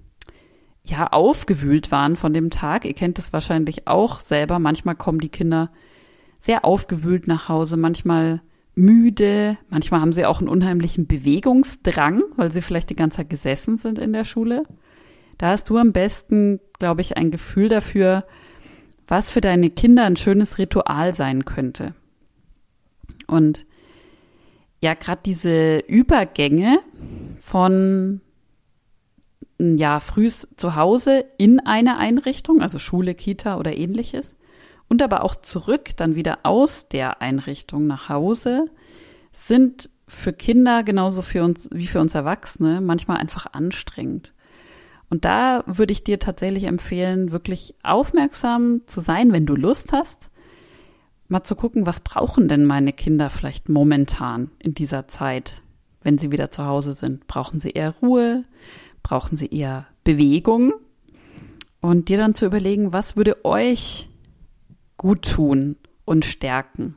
ja 0.83 1.07
aufgewühlt 1.07 1.93
waren 1.93 2.17
von 2.17 2.33
dem 2.33 2.49
Tag. 2.49 2.83
Ihr 2.83 2.93
kennt 2.93 3.17
das 3.17 3.31
wahrscheinlich 3.31 3.87
auch 3.87 4.19
selber. 4.19 4.59
Manchmal 4.59 4.95
kommen 4.95 5.19
die 5.19 5.29
Kinder 5.29 5.71
sehr 6.39 6.65
aufgewühlt 6.65 7.25
nach 7.25 7.47
Hause, 7.47 7.77
manchmal 7.77 8.41
müde, 8.75 9.57
manchmal 9.69 10.01
haben 10.01 10.11
sie 10.11 10.25
auch 10.25 10.39
einen 10.39 10.49
unheimlichen 10.49 11.07
Bewegungsdrang, 11.07 12.21
weil 12.35 12.51
sie 12.51 12.61
vielleicht 12.61 12.89
die 12.89 12.97
ganze 12.97 13.17
Zeit 13.17 13.29
gesessen 13.29 13.77
sind 13.77 13.97
in 13.97 14.11
der 14.11 14.25
Schule. 14.25 14.63
Da 15.37 15.51
hast 15.51 15.69
du 15.69 15.77
am 15.77 15.93
besten, 15.93 16.59
glaube 16.79 16.99
ich, 16.99 17.15
ein 17.15 17.31
Gefühl 17.31 17.69
dafür, 17.69 18.25
was 19.07 19.29
für 19.29 19.39
deine 19.39 19.69
Kinder 19.69 20.03
ein 20.03 20.17
schönes 20.17 20.57
Ritual 20.57 21.15
sein 21.15 21.45
könnte. 21.45 21.95
Und 23.25 23.65
ja, 24.81 24.95
gerade 24.95 25.21
diese 25.23 25.79
Übergänge 25.79 26.79
von 27.39 28.21
ja, 29.59 29.99
frühs 29.99 30.47
zu 30.57 30.75
Hause 30.75 31.23
in 31.37 31.59
eine 31.59 31.97
Einrichtung, 31.97 32.61
also 32.61 32.79
Schule, 32.79 33.13
Kita 33.13 33.57
oder 33.57 33.77
ähnliches, 33.77 34.35
und 34.89 35.01
aber 35.01 35.23
auch 35.23 35.35
zurück 35.35 35.91
dann 35.97 36.15
wieder 36.15 36.39
aus 36.43 36.89
der 36.89 37.21
Einrichtung 37.21 37.87
nach 37.87 38.09
Hause, 38.09 38.65
sind 39.31 39.89
für 40.07 40.33
Kinder 40.33 40.83
genauso 40.83 41.21
für 41.21 41.43
uns 41.43 41.69
wie 41.71 41.87
für 41.87 42.01
uns 42.01 42.15
Erwachsene 42.15 42.81
manchmal 42.81 43.17
einfach 43.17 43.53
anstrengend. 43.53 44.33
Und 45.09 45.23
da 45.25 45.63
würde 45.67 45.93
ich 45.93 46.03
dir 46.03 46.19
tatsächlich 46.19 46.63
empfehlen, 46.63 47.31
wirklich 47.31 47.75
aufmerksam 47.83 48.81
zu 48.87 48.99
sein, 48.99 49.31
wenn 49.31 49.45
du 49.45 49.55
Lust 49.55 49.93
hast, 49.93 50.30
mal 51.31 51.43
zu 51.43 51.55
gucken, 51.55 51.85
was 51.85 52.01
brauchen 52.01 52.47
denn 52.47 52.65
meine 52.65 52.93
Kinder 52.93 53.29
vielleicht 53.29 53.69
momentan 53.69 54.51
in 54.59 54.75
dieser 54.75 55.07
Zeit, 55.07 55.63
wenn 56.01 56.17
sie 56.17 56.31
wieder 56.31 56.51
zu 56.51 56.65
Hause 56.65 56.93
sind. 56.93 57.25
Brauchen 57.27 57.59
sie 57.59 57.71
eher 57.71 57.95
Ruhe? 58.01 58.43
Brauchen 59.01 59.37
sie 59.37 59.47
eher 59.47 59.87
Bewegung? 60.03 60.73
Und 61.79 62.09
dir 62.09 62.17
dann 62.17 62.35
zu 62.35 62.45
überlegen, 62.45 62.93
was 62.93 63.15
würde 63.15 63.43
euch 63.45 64.07
gut 64.97 65.23
tun 65.23 65.77
und 66.05 66.25
stärken. 66.25 66.95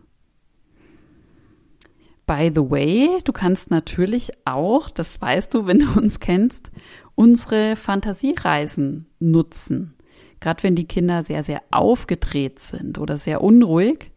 By 2.27 2.51
the 2.55 2.71
way, 2.71 3.19
du 3.25 3.33
kannst 3.33 3.71
natürlich 3.71 4.33
auch, 4.45 4.91
das 4.91 5.21
weißt 5.21 5.55
du, 5.55 5.67
wenn 5.67 5.79
du 5.79 5.93
uns 5.99 6.21
kennst, 6.21 6.71
unsere 7.15 7.77
Fantasiereisen 7.77 9.07
nutzen. 9.21 9.95
Gerade 10.41 10.63
wenn 10.65 10.75
die 10.75 10.87
Kinder 10.87 11.23
sehr, 11.23 11.45
sehr 11.45 11.63
aufgedreht 11.71 12.59
sind 12.59 12.99
oder 12.99 13.17
sehr 13.17 13.41
unruhig, 13.41 14.11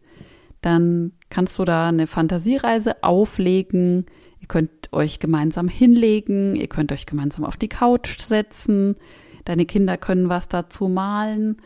dann 0.60 1.12
kannst 1.30 1.58
du 1.58 1.64
da 1.64 1.88
eine 1.88 2.06
Fantasiereise 2.06 3.02
auflegen. 3.02 4.06
Ihr 4.40 4.48
könnt 4.48 4.92
euch 4.92 5.18
gemeinsam 5.18 5.68
hinlegen, 5.68 6.56
ihr 6.56 6.68
könnt 6.68 6.92
euch 6.92 7.06
gemeinsam 7.06 7.44
auf 7.44 7.56
die 7.56 7.68
Couch 7.68 8.20
setzen, 8.20 8.96
deine 9.44 9.66
Kinder 9.66 9.96
können 9.96 10.28
was 10.28 10.48
dazu 10.48 10.88
malen 10.88 11.56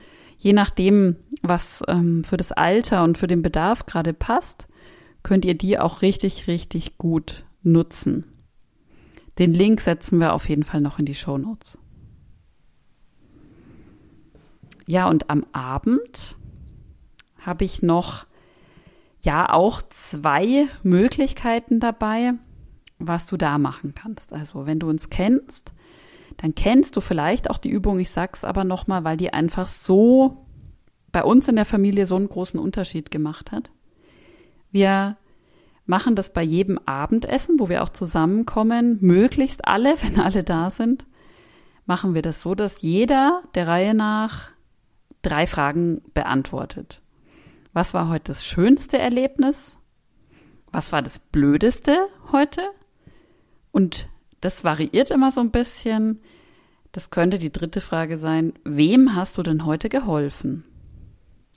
je 0.42 0.52
nachdem, 0.52 1.16
was 1.42 1.82
ähm, 1.86 2.24
für 2.24 2.36
das 2.36 2.50
Alter 2.50 3.04
und 3.04 3.16
für 3.16 3.28
den 3.28 3.42
Bedarf 3.42 3.86
gerade 3.86 4.12
passt, 4.12 4.66
könnt 5.22 5.44
ihr 5.44 5.54
die 5.54 5.78
auch 5.78 6.02
richtig, 6.02 6.48
richtig 6.48 6.98
gut 6.98 7.44
nutzen. 7.62 8.26
Den 9.38 9.54
Link 9.54 9.80
setzen 9.80 10.18
wir 10.18 10.32
auf 10.32 10.48
jeden 10.48 10.64
Fall 10.64 10.80
noch 10.80 10.98
in 10.98 11.06
die 11.06 11.14
Show 11.14 11.38
Notes. 11.38 11.78
Ja, 14.86 15.08
und 15.08 15.30
am 15.30 15.44
Abend 15.52 16.36
habe 17.38 17.64
ich 17.64 17.82
noch 17.82 18.26
ja 19.22 19.52
auch 19.52 19.82
zwei 19.82 20.66
Möglichkeiten 20.82 21.80
dabei, 21.80 22.34
was 22.98 23.26
du 23.26 23.36
da 23.36 23.58
machen 23.58 23.94
kannst. 23.94 24.32
Also, 24.32 24.66
wenn 24.66 24.78
du 24.78 24.88
uns 24.88 25.10
kennst, 25.10 25.72
dann 26.38 26.54
kennst 26.54 26.96
du 26.96 27.00
vielleicht 27.00 27.50
auch 27.50 27.58
die 27.58 27.70
Übung. 27.70 27.98
Ich 28.00 28.10
sag's 28.10 28.44
aber 28.44 28.64
nochmal, 28.64 29.04
weil 29.04 29.16
die 29.16 29.32
einfach 29.32 29.68
so 29.68 30.44
bei 31.12 31.22
uns 31.22 31.46
in 31.48 31.56
der 31.56 31.64
Familie 31.64 32.06
so 32.06 32.16
einen 32.16 32.28
großen 32.28 32.58
Unterschied 32.58 33.10
gemacht 33.10 33.52
hat. 33.52 33.70
Wir 34.70 35.16
machen 35.84 36.16
das 36.16 36.32
bei 36.32 36.42
jedem 36.42 36.78
Abendessen, 36.86 37.60
wo 37.60 37.68
wir 37.68 37.82
auch 37.82 37.90
zusammenkommen, 37.90 38.98
möglichst 39.00 39.66
alle, 39.66 39.96
wenn 40.02 40.18
alle 40.18 40.42
da 40.42 40.70
sind, 40.70 41.06
machen 41.84 42.14
wir 42.14 42.22
das 42.22 42.42
so, 42.42 42.54
dass 42.54 42.82
jeder 42.82 43.42
der 43.54 43.66
Reihe 43.68 43.94
nach 43.94 44.50
drei 45.20 45.46
Fragen 45.46 46.02
beantwortet. 46.14 47.01
Was 47.72 47.94
war 47.94 48.08
heute 48.08 48.24
das 48.24 48.44
schönste 48.44 48.98
Erlebnis? 48.98 49.78
Was 50.70 50.92
war 50.92 51.02
das 51.02 51.18
blödeste 51.18 52.08
heute? 52.30 52.62
Und 53.70 54.08
das 54.40 54.64
variiert 54.64 55.10
immer 55.10 55.30
so 55.30 55.40
ein 55.40 55.50
bisschen. 55.50 56.20
Das 56.92 57.10
könnte 57.10 57.38
die 57.38 57.52
dritte 57.52 57.80
Frage 57.80 58.18
sein. 58.18 58.52
Wem 58.64 59.14
hast 59.16 59.38
du 59.38 59.42
denn 59.42 59.64
heute 59.64 59.88
geholfen? 59.88 60.64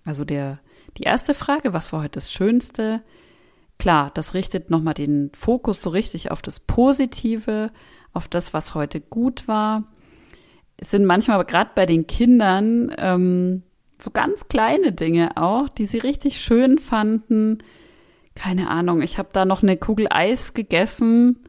Also 0.05 0.23
der, 0.23 0.59
die 0.97 1.03
erste 1.03 1.33
Frage, 1.33 1.73
was 1.73 1.91
war 1.91 2.01
heute 2.01 2.11
das 2.11 2.31
Schönste? 2.31 3.01
Klar, 3.77 4.11
das 4.13 4.33
richtet 4.33 4.69
nochmal 4.69 4.93
den 4.93 5.31
Fokus 5.35 5.81
so 5.81 5.89
richtig 5.89 6.31
auf 6.31 6.41
das 6.41 6.61
Positive, 6.61 7.71
auf 8.13 8.29
das, 8.29 8.53
was 8.53 8.75
heute 8.75 9.01
gut 9.01 9.49
war. 9.49 9.83
Es 10.77 10.91
sind 10.91 11.05
manchmal 11.05 11.43
gerade 11.43 11.71
bei 11.75 11.85
den 11.85 12.07
Kindern 12.07 12.93
ähm, 12.97 13.63
so 14.01 14.11
ganz 14.11 14.47
kleine 14.47 14.91
Dinge 14.91 15.37
auch, 15.37 15.69
die 15.69 15.85
sie 15.85 15.97
richtig 15.97 16.39
schön 16.41 16.79
fanden. 16.79 17.59
Keine 18.35 18.69
Ahnung, 18.69 19.01
ich 19.01 19.17
habe 19.17 19.29
da 19.31 19.45
noch 19.45 19.63
eine 19.63 19.77
Kugel 19.77 20.07
Eis 20.09 20.53
gegessen 20.53 21.39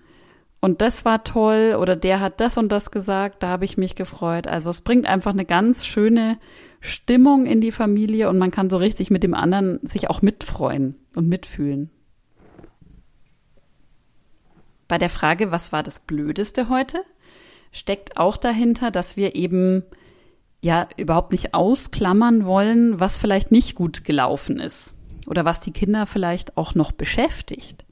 und 0.61 0.81
das 0.81 1.05
war 1.05 1.25
toll 1.25 1.77
oder 1.81 1.97
der 1.97 2.21
hat 2.21 2.41
das 2.41 2.57
und 2.57 2.71
das 2.71 2.91
gesagt, 2.91 3.43
da 3.43 3.49
habe 3.49 3.65
ich 3.65 3.77
mich 3.77 3.95
gefreut. 3.95 4.47
Also 4.47 4.71
es 4.71 4.81
bringt 4.81 5.07
einfach 5.07 5.33
eine 5.33 5.45
ganz 5.45 5.87
schöne 5.87 6.39
Stimmung 6.81 7.47
in 7.47 7.61
die 7.61 7.73
Familie 7.73 8.29
und 8.29 8.39
man 8.39 8.51
kann 8.51 8.71
so 8.71 8.77
richtig 8.77 9.11
mit 9.11 9.23
dem 9.23 9.35
anderen 9.35 9.81
sich 9.83 10.09
auch 10.09 10.23
mitfreuen 10.23 10.97
und 11.15 11.29
mitfühlen. 11.29 11.91
Bei 14.89 14.99
der 14.99 15.11
Frage, 15.11 15.51
was 15.51 15.73
war 15.73 15.83
das 15.83 15.99
Blödeste 15.99 16.69
heute, 16.69 17.03
steckt 17.73 18.17
auch 18.17 18.37
dahinter, 18.37 18.91
dass 18.91 19.17
wir 19.17 19.35
eben 19.35 19.83
ja 20.67 20.89
überhaupt 20.97 21.33
nicht 21.33 21.55
ausklammern 21.55 22.45
wollen, 22.45 23.01
was 23.01 23.17
vielleicht 23.17 23.51
nicht 23.51 23.75
gut 23.75 24.05
gelaufen 24.05 24.61
ist 24.61 24.93
oder 25.27 25.45
was 25.45 25.61
die 25.61 25.73
Kinder 25.73 26.07
vielleicht 26.07 26.57
auch 26.57 26.75
noch 26.75 26.93
beschäftigt. 26.93 27.85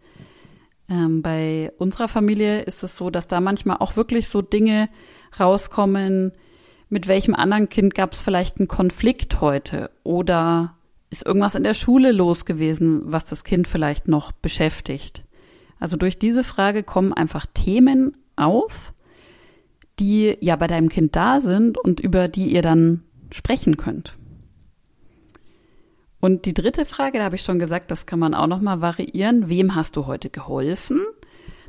Ähm, 0.88 1.23
bei 1.23 1.73
unserer 1.78 2.09
Familie 2.09 2.61
ist 2.61 2.83
es 2.83 2.97
so, 2.97 3.09
dass 3.09 3.26
da 3.26 3.40
manchmal 3.40 3.78
auch 3.78 3.97
wirklich 3.97 4.28
so 4.28 4.43
Dinge 4.43 4.88
rauskommen, 5.40 6.33
mit 6.90 7.09
welchem 7.09 7.35
anderen 7.35 7.69
Kind 7.69 7.95
gab 7.95 8.12
es 8.12 8.21
vielleicht 8.21 8.59
einen 8.59 8.69
Konflikt 8.69 9.40
heute 9.40 9.90
oder 10.02 10.75
ist 11.11 11.25
irgendwas 11.25 11.54
in 11.54 11.64
der 11.64 11.75
Schule 11.75 12.12
los 12.12 12.45
gewesen, 12.45 13.02
was 13.04 13.25
das 13.25 13.45
Kind 13.45 13.66
vielleicht 13.66 14.09
noch 14.09 14.33
beschäftigt. 14.33 15.25
Also 15.81 15.97
durch 15.97 16.19
diese 16.19 16.45
Frage 16.45 16.83
kommen 16.83 17.12
einfach 17.12 17.47
Themen 17.52 18.16
auf, 18.37 18.93
die 19.99 20.37
ja 20.41 20.57
bei 20.57 20.67
deinem 20.67 20.89
Kind 20.89 21.15
da 21.17 21.41
sind 21.41 21.79
und 21.79 22.01
über 22.01 22.29
die 22.29 22.53
ihr 22.53 22.63
dann 22.63 23.03
sprechen 23.31 23.77
könnt. 23.77 24.17
Und 26.21 26.47
die 26.47 26.55
dritte 26.55 26.85
Frage, 26.87 27.19
da 27.19 27.25
habe 27.25 27.37
ich 27.37 27.43
schon 27.43 27.59
gesagt, 27.59 27.91
das 27.91 28.07
kann 28.07 28.19
man 28.19 28.35
auch 28.35 28.47
noch 28.47 28.61
mal 28.63 28.81
variieren. 28.81 29.49
Wem 29.51 29.75
hast 29.75 29.97
du 29.97 30.07
heute 30.07 30.31
geholfen? 30.31 31.01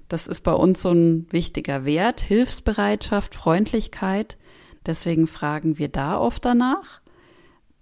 Das 0.07 0.27
ist 0.27 0.41
bei 0.41 0.53
uns 0.53 0.81
so 0.81 0.91
ein 0.91 1.27
wichtiger 1.31 1.83
Wert, 1.83 2.21
Hilfsbereitschaft, 2.21 3.35
Freundlichkeit. 3.35 4.37
Deswegen 4.85 5.27
fragen 5.27 5.77
wir 5.77 5.89
da 5.89 6.17
oft 6.17 6.45
danach. 6.45 7.01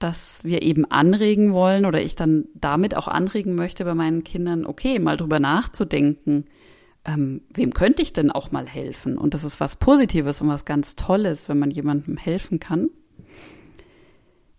dass 0.03 0.43
wir 0.43 0.63
eben 0.63 0.83
anregen 0.83 1.53
wollen 1.53 1.85
oder 1.85 2.01
ich 2.01 2.17
dann 2.17 2.43
damit 2.55 2.93
auch 2.97 3.07
anregen 3.07 3.55
möchte 3.55 3.85
bei 3.85 3.95
meinen 3.95 4.25
Kindern, 4.25 4.65
okay, 4.65 4.99
mal 4.99 5.15
drüber 5.15 5.39
nachzudenken, 5.39 6.43
ähm, 7.05 7.41
wem 7.53 7.73
könnte 7.73 8.01
ich 8.01 8.13
denn 8.13 8.31
auch 8.31 8.51
mal 8.51 8.67
helfen? 8.67 9.17
Und 9.17 9.33
das 9.33 9.43
ist 9.43 9.59
was 9.59 9.75
Positives 9.75 10.41
und 10.41 10.47
was 10.47 10.65
ganz 10.65 10.95
Tolles, 10.95 11.49
wenn 11.49 11.59
man 11.59 11.71
jemandem 11.71 12.17
helfen 12.17 12.59
kann. 12.59 12.87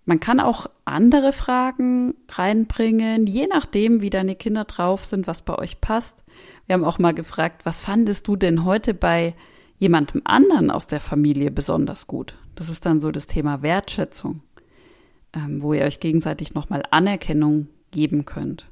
Man 0.06 0.20
kann 0.20 0.38
auch 0.38 0.66
andere 0.84 1.32
Fragen 1.32 2.14
reinbringen, 2.28 3.26
je 3.26 3.46
nachdem, 3.46 4.02
wie 4.02 4.10
deine 4.10 4.36
Kinder 4.36 4.64
drauf 4.64 5.04
sind, 5.04 5.26
was 5.26 5.40
bei 5.42 5.58
euch 5.58 5.80
passt. 5.80 6.22
Wir 6.66 6.74
haben 6.74 6.84
auch 6.84 6.98
mal 6.98 7.14
gefragt, 7.14 7.64
was 7.64 7.80
fandest 7.80 8.28
du 8.28 8.36
denn 8.36 8.64
heute 8.64 8.92
bei 8.92 9.34
jemandem 9.78 10.20
anderen 10.24 10.70
aus 10.70 10.86
der 10.86 11.00
Familie 11.00 11.50
besonders 11.50 12.06
gut? 12.06 12.36
Das 12.54 12.68
ist 12.68 12.84
dann 12.84 13.00
so 13.00 13.10
das 13.10 13.26
Thema 13.26 13.62
Wertschätzung, 13.62 14.42
ähm, 15.32 15.62
wo 15.62 15.72
ihr 15.72 15.84
euch 15.84 16.00
gegenseitig 16.00 16.52
nochmal 16.52 16.82
Anerkennung 16.90 17.68
geben 17.90 18.26
könnt. 18.26 18.66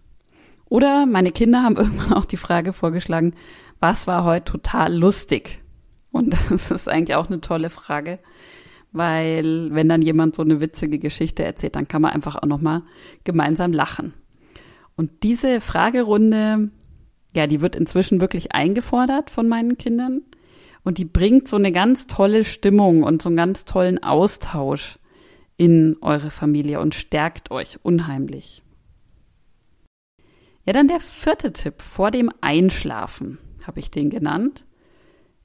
Oder 0.72 1.04
meine 1.04 1.32
Kinder 1.32 1.62
haben 1.62 1.76
irgendwann 1.76 2.14
auch 2.14 2.24
die 2.24 2.38
Frage 2.38 2.72
vorgeschlagen, 2.72 3.34
was 3.78 4.06
war 4.06 4.24
heute 4.24 4.52
total 4.52 4.96
lustig? 4.96 5.60
Und 6.10 6.34
das 6.50 6.70
ist 6.70 6.88
eigentlich 6.88 7.14
auch 7.14 7.28
eine 7.28 7.42
tolle 7.42 7.68
Frage, 7.68 8.18
weil 8.90 9.68
wenn 9.74 9.90
dann 9.90 10.00
jemand 10.00 10.34
so 10.34 10.40
eine 10.40 10.60
witzige 10.60 10.98
Geschichte 10.98 11.44
erzählt, 11.44 11.76
dann 11.76 11.88
kann 11.88 12.00
man 12.00 12.12
einfach 12.12 12.36
auch 12.36 12.46
noch 12.46 12.62
mal 12.62 12.84
gemeinsam 13.22 13.74
lachen. 13.74 14.14
Und 14.96 15.10
diese 15.22 15.60
Fragerunde, 15.60 16.70
ja, 17.36 17.46
die 17.46 17.60
wird 17.60 17.76
inzwischen 17.76 18.22
wirklich 18.22 18.52
eingefordert 18.52 19.28
von 19.28 19.48
meinen 19.48 19.76
Kindern 19.76 20.22
und 20.84 20.96
die 20.96 21.04
bringt 21.04 21.48
so 21.48 21.56
eine 21.56 21.72
ganz 21.72 22.06
tolle 22.06 22.44
Stimmung 22.44 23.02
und 23.02 23.20
so 23.20 23.28
einen 23.28 23.36
ganz 23.36 23.66
tollen 23.66 24.02
Austausch 24.02 24.98
in 25.58 25.98
eure 26.00 26.30
Familie 26.30 26.80
und 26.80 26.94
stärkt 26.94 27.50
euch 27.50 27.78
unheimlich. 27.82 28.62
Ja, 30.64 30.72
dann 30.72 30.88
der 30.88 31.00
vierte 31.00 31.52
Tipp 31.52 31.82
vor 31.82 32.10
dem 32.10 32.30
Einschlafen 32.40 33.38
habe 33.66 33.80
ich 33.80 33.90
den 33.90 34.10
genannt. 34.10 34.64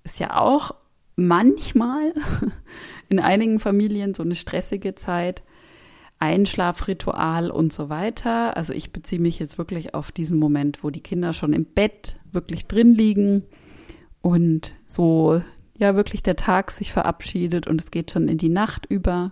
Ist 0.03 0.19
ja 0.19 0.39
auch 0.39 0.71
manchmal 1.15 2.13
in 3.09 3.19
einigen 3.19 3.59
Familien 3.59 4.13
so 4.13 4.23
eine 4.23 4.35
stressige 4.35 4.95
Zeit. 4.95 5.43
Einschlafritual 6.19 7.51
und 7.51 7.71
so 7.71 7.89
weiter. 7.89 8.57
Also 8.57 8.73
ich 8.73 8.91
beziehe 8.91 9.21
mich 9.21 9.37
jetzt 9.37 9.57
wirklich 9.57 9.93
auf 9.93 10.11
diesen 10.11 10.39
Moment, 10.39 10.83
wo 10.83 10.89
die 10.89 11.01
Kinder 11.01 11.33
schon 11.33 11.53
im 11.53 11.65
Bett 11.65 12.17
wirklich 12.31 12.65
drin 12.65 12.93
liegen 12.93 13.43
und 14.21 14.73
so 14.87 15.41
ja 15.77 15.95
wirklich 15.95 16.23
der 16.23 16.35
Tag 16.35 16.71
sich 16.71 16.91
verabschiedet 16.91 17.67
und 17.67 17.79
es 17.79 17.91
geht 17.91 18.11
schon 18.11 18.27
in 18.27 18.39
die 18.39 18.49
Nacht 18.49 18.87
über. 18.87 19.31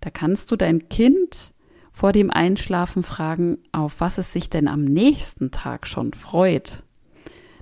Da 0.00 0.10
kannst 0.10 0.50
du 0.50 0.56
dein 0.56 0.88
Kind 0.88 1.52
vor 1.92 2.12
dem 2.12 2.30
Einschlafen 2.30 3.02
fragen, 3.02 3.58
auf 3.70 4.00
was 4.00 4.18
es 4.18 4.32
sich 4.32 4.50
denn 4.50 4.66
am 4.66 4.82
nächsten 4.82 5.50
Tag 5.50 5.86
schon 5.86 6.12
freut. 6.14 6.82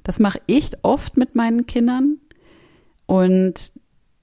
Das 0.04 0.18
mache 0.18 0.40
ich 0.46 0.72
oft 0.82 1.16
mit 1.16 1.34
meinen 1.34 1.66
Kindern. 1.66 2.18
Und 3.06 3.72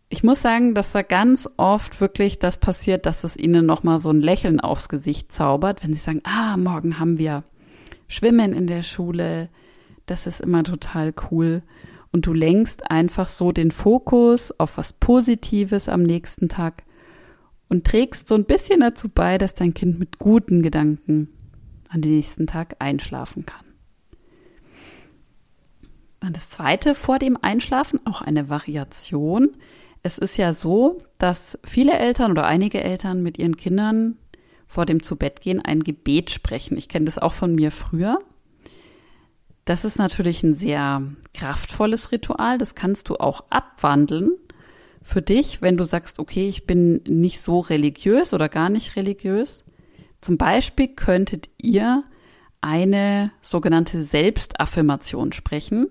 ich 0.09 0.23
muss 0.23 0.41
sagen, 0.41 0.73
dass 0.73 0.93
da 0.93 1.01
ganz 1.01 1.49
oft 1.57 1.99
wirklich 1.99 2.39
das 2.39 2.57
passiert, 2.57 3.05
dass 3.05 3.25
es 3.25 3.35
ihnen 3.35 3.65
nochmal 3.65 3.97
so 3.97 4.09
ein 4.09 4.21
Lächeln 4.21 4.61
aufs 4.61 4.87
Gesicht 4.87 5.33
zaubert, 5.33 5.83
wenn 5.83 5.93
sie 5.93 5.99
sagen, 5.99 6.21
ah, 6.23 6.55
morgen 6.55 6.99
haben 6.99 7.17
wir 7.17 7.43
Schwimmen 8.07 8.53
in 8.53 8.67
der 8.67 8.83
Schule. 8.83 9.49
Das 10.05 10.25
ist 10.25 10.39
immer 10.39 10.63
total 10.63 11.13
cool. 11.29 11.61
Und 12.13 12.25
du 12.25 12.33
lenkst 12.33 12.89
einfach 12.89 13.27
so 13.27 13.51
den 13.51 13.71
Fokus 13.71 14.57
auf 14.57 14.77
was 14.77 14.93
Positives 14.93 15.89
am 15.89 16.03
nächsten 16.03 16.47
Tag 16.47 16.83
und 17.69 17.86
trägst 17.86 18.27
so 18.27 18.36
ein 18.36 18.45
bisschen 18.45 18.79
dazu 18.79 19.09
bei, 19.09 19.38
dass 19.38 19.53
dein 19.53 19.74
Kind 19.74 20.00
mit 20.00 20.19
guten 20.19 20.62
Gedanken 20.62 21.29
an 21.89 22.01
den 22.01 22.15
nächsten 22.15 22.47
Tag 22.47 22.75
einschlafen 22.79 23.45
kann. 23.45 23.65
Dann 26.19 26.33
das 26.33 26.50
zweite 26.50 26.95
vor 26.95 27.19
dem 27.19 27.38
Einschlafen, 27.41 28.00
auch 28.05 28.21
eine 28.21 28.50
Variation. 28.50 29.55
Es 30.01 30.17
ist 30.17 30.37
ja 30.37 30.53
so, 30.53 31.01
dass 31.18 31.59
viele 31.63 31.94
Eltern 31.94 32.31
oder 32.31 32.46
einige 32.46 32.81
Eltern 32.81 33.22
mit 33.22 33.37
ihren 33.37 33.57
Kindern 33.57 34.18
vor 34.68 34.85
dem 34.85 35.03
Zubettgehen 35.03 35.61
ein 35.61 35.83
Gebet 35.83 36.29
sprechen. 36.31 36.77
Ich 36.77 36.89
kenne 36.89 37.05
das 37.05 37.18
auch 37.18 37.33
von 37.33 37.55
mir 37.55 37.72
früher. 37.72 38.20
Das 39.65 39.85
ist 39.85 39.98
natürlich 39.98 40.44
ein 40.44 40.55
sehr 40.55 41.03
kraftvolles 41.33 42.11
Ritual. 42.11 42.57
Das 42.57 42.74
kannst 42.74 43.09
du 43.09 43.15
auch 43.15 43.46
abwandeln 43.50 44.29
für 45.07 45.22
dich, 45.22 45.61
wenn 45.61 45.77
du 45.77 45.85
sagst, 45.85 46.20
okay, 46.20 46.50
ich 46.50 46.65
bin 46.65 47.01
nicht 47.07 47.39
so 47.39 47.61
religiös 47.61 48.33
oder 48.33 48.50
gar 48.50 48.67
nicht 48.67 48.98
religiös. 48.98 49.63
Zum 50.20 50.37
Beispiel 50.37 50.89
könntet 50.89 51.50
ihr 51.61 52.03
eine 52.59 53.31
sogenannte 53.41 54.03
Selbstaffirmation 54.03 55.31
sprechen. 55.31 55.87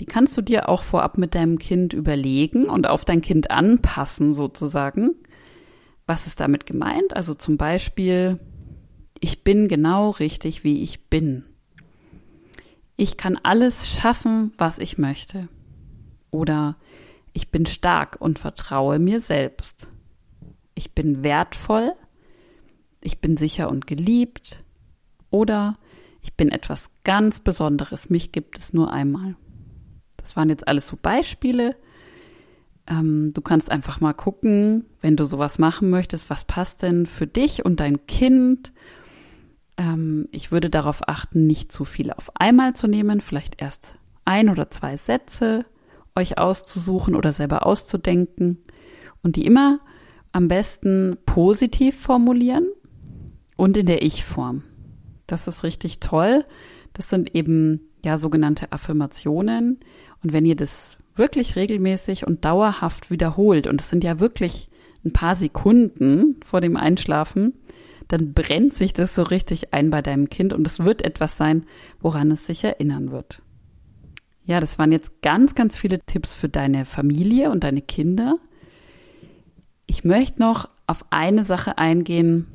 Die 0.00 0.04
kannst 0.04 0.36
du 0.36 0.42
dir 0.42 0.68
auch 0.68 0.82
vorab 0.82 1.16
mit 1.16 1.36
deinem 1.36 1.60
Kind 1.60 1.92
überlegen 1.92 2.68
und 2.68 2.88
auf 2.88 3.04
dein 3.04 3.20
Kind 3.20 3.52
anpassen 3.52 4.34
sozusagen. 4.34 5.10
Was 6.06 6.26
ist 6.26 6.40
damit 6.40 6.66
gemeint? 6.66 7.14
Also 7.14 7.34
zum 7.34 7.56
Beispiel, 7.56 8.36
ich 9.20 9.44
bin 9.44 9.68
genau 9.68 10.10
richtig, 10.10 10.64
wie 10.64 10.82
ich 10.82 11.04
bin. 11.08 11.44
Ich 12.96 13.16
kann 13.16 13.38
alles 13.44 13.88
schaffen, 13.88 14.52
was 14.58 14.80
ich 14.80 14.98
möchte. 14.98 15.46
Oder 16.32 16.76
ich 17.40 17.50
bin 17.50 17.64
stark 17.64 18.18
und 18.20 18.38
vertraue 18.38 18.98
mir 18.98 19.18
selbst. 19.18 19.88
Ich 20.74 20.94
bin 20.94 21.24
wertvoll. 21.24 21.94
Ich 23.00 23.22
bin 23.22 23.38
sicher 23.38 23.70
und 23.70 23.86
geliebt. 23.86 24.62
Oder 25.30 25.78
ich 26.20 26.34
bin 26.34 26.50
etwas 26.50 26.90
ganz 27.02 27.40
Besonderes. 27.40 28.10
Mich 28.10 28.30
gibt 28.30 28.58
es 28.58 28.74
nur 28.74 28.92
einmal. 28.92 29.36
Das 30.18 30.36
waren 30.36 30.50
jetzt 30.50 30.68
alles 30.68 30.86
so 30.86 30.98
Beispiele. 31.00 31.76
Ähm, 32.86 33.32
du 33.32 33.40
kannst 33.40 33.70
einfach 33.70 34.02
mal 34.02 34.12
gucken, 34.12 34.84
wenn 35.00 35.16
du 35.16 35.24
sowas 35.24 35.58
machen 35.58 35.88
möchtest, 35.88 36.28
was 36.28 36.44
passt 36.44 36.82
denn 36.82 37.06
für 37.06 37.26
dich 37.26 37.64
und 37.64 37.80
dein 37.80 38.04
Kind. 38.04 38.74
Ähm, 39.78 40.28
ich 40.30 40.52
würde 40.52 40.68
darauf 40.68 41.08
achten, 41.08 41.46
nicht 41.46 41.72
zu 41.72 41.86
viel 41.86 42.12
auf 42.12 42.36
einmal 42.36 42.76
zu 42.76 42.86
nehmen, 42.86 43.22
vielleicht 43.22 43.62
erst 43.62 43.94
ein 44.26 44.50
oder 44.50 44.70
zwei 44.70 44.98
Sätze 44.98 45.64
euch 46.20 46.38
auszusuchen 46.38 47.14
oder 47.14 47.32
selber 47.32 47.66
auszudenken 47.66 48.58
und 49.22 49.36
die 49.36 49.46
immer 49.46 49.80
am 50.32 50.48
besten 50.48 51.16
positiv 51.26 51.98
formulieren 51.98 52.68
und 53.56 53.76
in 53.76 53.86
der 53.86 54.02
Ich-Form. 54.02 54.62
Das 55.26 55.48
ist 55.48 55.64
richtig 55.64 56.00
toll. 56.00 56.44
Das 56.92 57.08
sind 57.08 57.34
eben 57.34 57.80
ja 58.04 58.18
sogenannte 58.18 58.72
Affirmationen, 58.72 59.80
und 60.22 60.32
wenn 60.32 60.44
ihr 60.44 60.56
das 60.56 60.98
wirklich 61.16 61.56
regelmäßig 61.56 62.26
und 62.26 62.44
dauerhaft 62.44 63.10
wiederholt, 63.10 63.66
und 63.66 63.80
es 63.80 63.90
sind 63.90 64.04
ja 64.04 64.20
wirklich 64.20 64.68
ein 65.04 65.12
paar 65.12 65.36
Sekunden 65.36 66.36
vor 66.44 66.60
dem 66.60 66.76
Einschlafen, 66.76 67.54
dann 68.08 68.32
brennt 68.32 68.74
sich 68.74 68.92
das 68.92 69.14
so 69.14 69.22
richtig 69.22 69.72
ein 69.72 69.90
bei 69.90 70.02
deinem 70.02 70.28
Kind 70.28 70.52
und 70.52 70.66
es 70.66 70.80
wird 70.80 71.02
etwas 71.02 71.36
sein, 71.36 71.64
woran 72.00 72.30
es 72.30 72.44
sich 72.44 72.64
erinnern 72.64 73.12
wird. 73.12 73.40
Ja, 74.50 74.58
das 74.58 74.80
waren 74.80 74.90
jetzt 74.90 75.22
ganz, 75.22 75.54
ganz 75.54 75.78
viele 75.78 76.00
Tipps 76.00 76.34
für 76.34 76.48
deine 76.48 76.84
Familie 76.84 77.52
und 77.52 77.62
deine 77.62 77.82
Kinder. 77.82 78.34
Ich 79.86 80.02
möchte 80.02 80.40
noch 80.40 80.68
auf 80.88 81.04
eine 81.10 81.44
Sache 81.44 81.78
eingehen, 81.78 82.48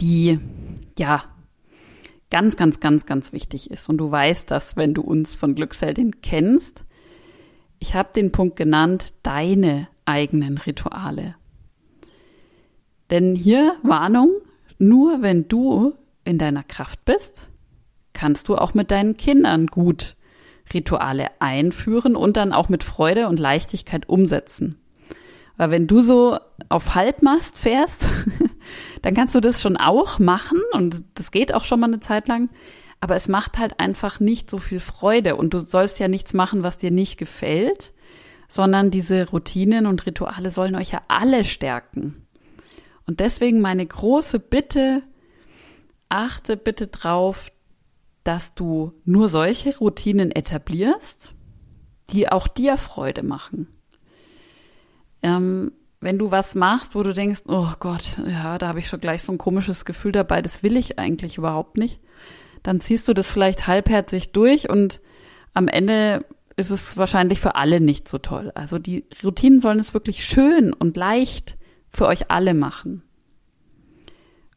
die 0.00 0.38
ja 0.98 1.24
ganz, 2.30 2.56
ganz, 2.56 2.80
ganz, 2.80 3.04
ganz 3.04 3.34
wichtig 3.34 3.70
ist. 3.70 3.90
Und 3.90 3.98
du 3.98 4.10
weißt 4.10 4.50
das, 4.50 4.78
wenn 4.78 4.94
du 4.94 5.02
uns 5.02 5.34
von 5.34 5.54
Glücksheldin 5.54 6.22
kennst. 6.22 6.86
Ich 7.80 7.94
habe 7.94 8.14
den 8.14 8.32
Punkt 8.32 8.56
genannt, 8.56 9.12
deine 9.22 9.88
eigenen 10.06 10.56
Rituale. 10.56 11.34
Denn 13.10 13.34
hier 13.34 13.76
Warnung, 13.82 14.30
nur 14.78 15.20
wenn 15.20 15.48
du 15.48 15.92
in 16.24 16.38
deiner 16.38 16.62
Kraft 16.62 17.04
bist, 17.04 17.50
kannst 18.14 18.48
du 18.48 18.56
auch 18.56 18.72
mit 18.72 18.90
deinen 18.90 19.18
Kindern 19.18 19.66
gut 19.66 20.16
Rituale 20.72 21.28
einführen 21.40 22.16
und 22.16 22.36
dann 22.36 22.52
auch 22.52 22.68
mit 22.68 22.84
Freude 22.84 23.28
und 23.28 23.38
Leichtigkeit 23.38 24.08
umsetzen. 24.08 24.78
Weil 25.56 25.70
wenn 25.70 25.86
du 25.86 26.02
so 26.02 26.38
auf 26.68 26.94
Halbmast 26.94 27.58
fährst, 27.58 28.08
dann 29.02 29.14
kannst 29.14 29.34
du 29.34 29.40
das 29.40 29.60
schon 29.60 29.76
auch 29.76 30.18
machen 30.18 30.60
und 30.72 31.02
das 31.14 31.30
geht 31.30 31.52
auch 31.52 31.64
schon 31.64 31.80
mal 31.80 31.88
eine 31.88 32.00
Zeit 32.00 32.28
lang. 32.28 32.48
Aber 33.00 33.16
es 33.16 33.28
macht 33.28 33.58
halt 33.58 33.78
einfach 33.78 34.20
nicht 34.20 34.50
so 34.50 34.58
viel 34.58 34.80
Freude 34.80 35.36
und 35.36 35.54
du 35.54 35.60
sollst 35.60 36.00
ja 36.00 36.08
nichts 36.08 36.34
machen, 36.34 36.62
was 36.62 36.78
dir 36.78 36.90
nicht 36.90 37.16
gefällt, 37.16 37.92
sondern 38.48 38.90
diese 38.90 39.28
Routinen 39.28 39.86
und 39.86 40.06
Rituale 40.06 40.50
sollen 40.50 40.74
euch 40.74 40.92
ja 40.92 41.02
alle 41.08 41.44
stärken. 41.44 42.26
Und 43.06 43.20
deswegen 43.20 43.60
meine 43.60 43.86
große 43.86 44.38
Bitte, 44.38 45.02
achte 46.08 46.56
bitte 46.56 46.88
drauf, 46.88 47.50
dass 48.24 48.54
du 48.54 48.92
nur 49.04 49.28
solche 49.28 49.76
Routinen 49.78 50.30
etablierst, 50.30 51.30
die 52.10 52.28
auch 52.28 52.48
dir 52.48 52.76
Freude 52.76 53.22
machen. 53.22 53.68
Ähm, 55.22 55.72
wenn 56.00 56.18
du 56.18 56.30
was 56.30 56.54
machst, 56.54 56.94
wo 56.94 57.02
du 57.02 57.12
denkst, 57.12 57.42
oh 57.48 57.72
Gott, 57.80 58.18
ja, 58.26 58.58
da 58.58 58.68
habe 58.68 58.78
ich 58.78 58.86
schon 58.86 59.00
gleich 59.00 59.22
so 59.22 59.32
ein 59.32 59.38
komisches 59.38 59.84
Gefühl 59.84 60.12
dabei, 60.12 60.42
das 60.42 60.62
will 60.62 60.76
ich 60.76 60.98
eigentlich 60.98 61.38
überhaupt 61.38 61.76
nicht, 61.76 62.00
dann 62.62 62.80
ziehst 62.80 63.08
du 63.08 63.14
das 63.14 63.30
vielleicht 63.30 63.66
halbherzig 63.66 64.32
durch 64.32 64.68
und 64.68 65.00
am 65.54 65.66
Ende 65.66 66.24
ist 66.56 66.70
es 66.70 66.96
wahrscheinlich 66.96 67.40
für 67.40 67.54
alle 67.54 67.80
nicht 67.80 68.08
so 68.08 68.18
toll. 68.18 68.52
Also 68.54 68.78
die 68.78 69.06
Routinen 69.22 69.60
sollen 69.60 69.78
es 69.78 69.94
wirklich 69.94 70.24
schön 70.24 70.72
und 70.72 70.96
leicht 70.96 71.56
für 71.88 72.06
euch 72.06 72.30
alle 72.30 72.54
machen. 72.54 73.02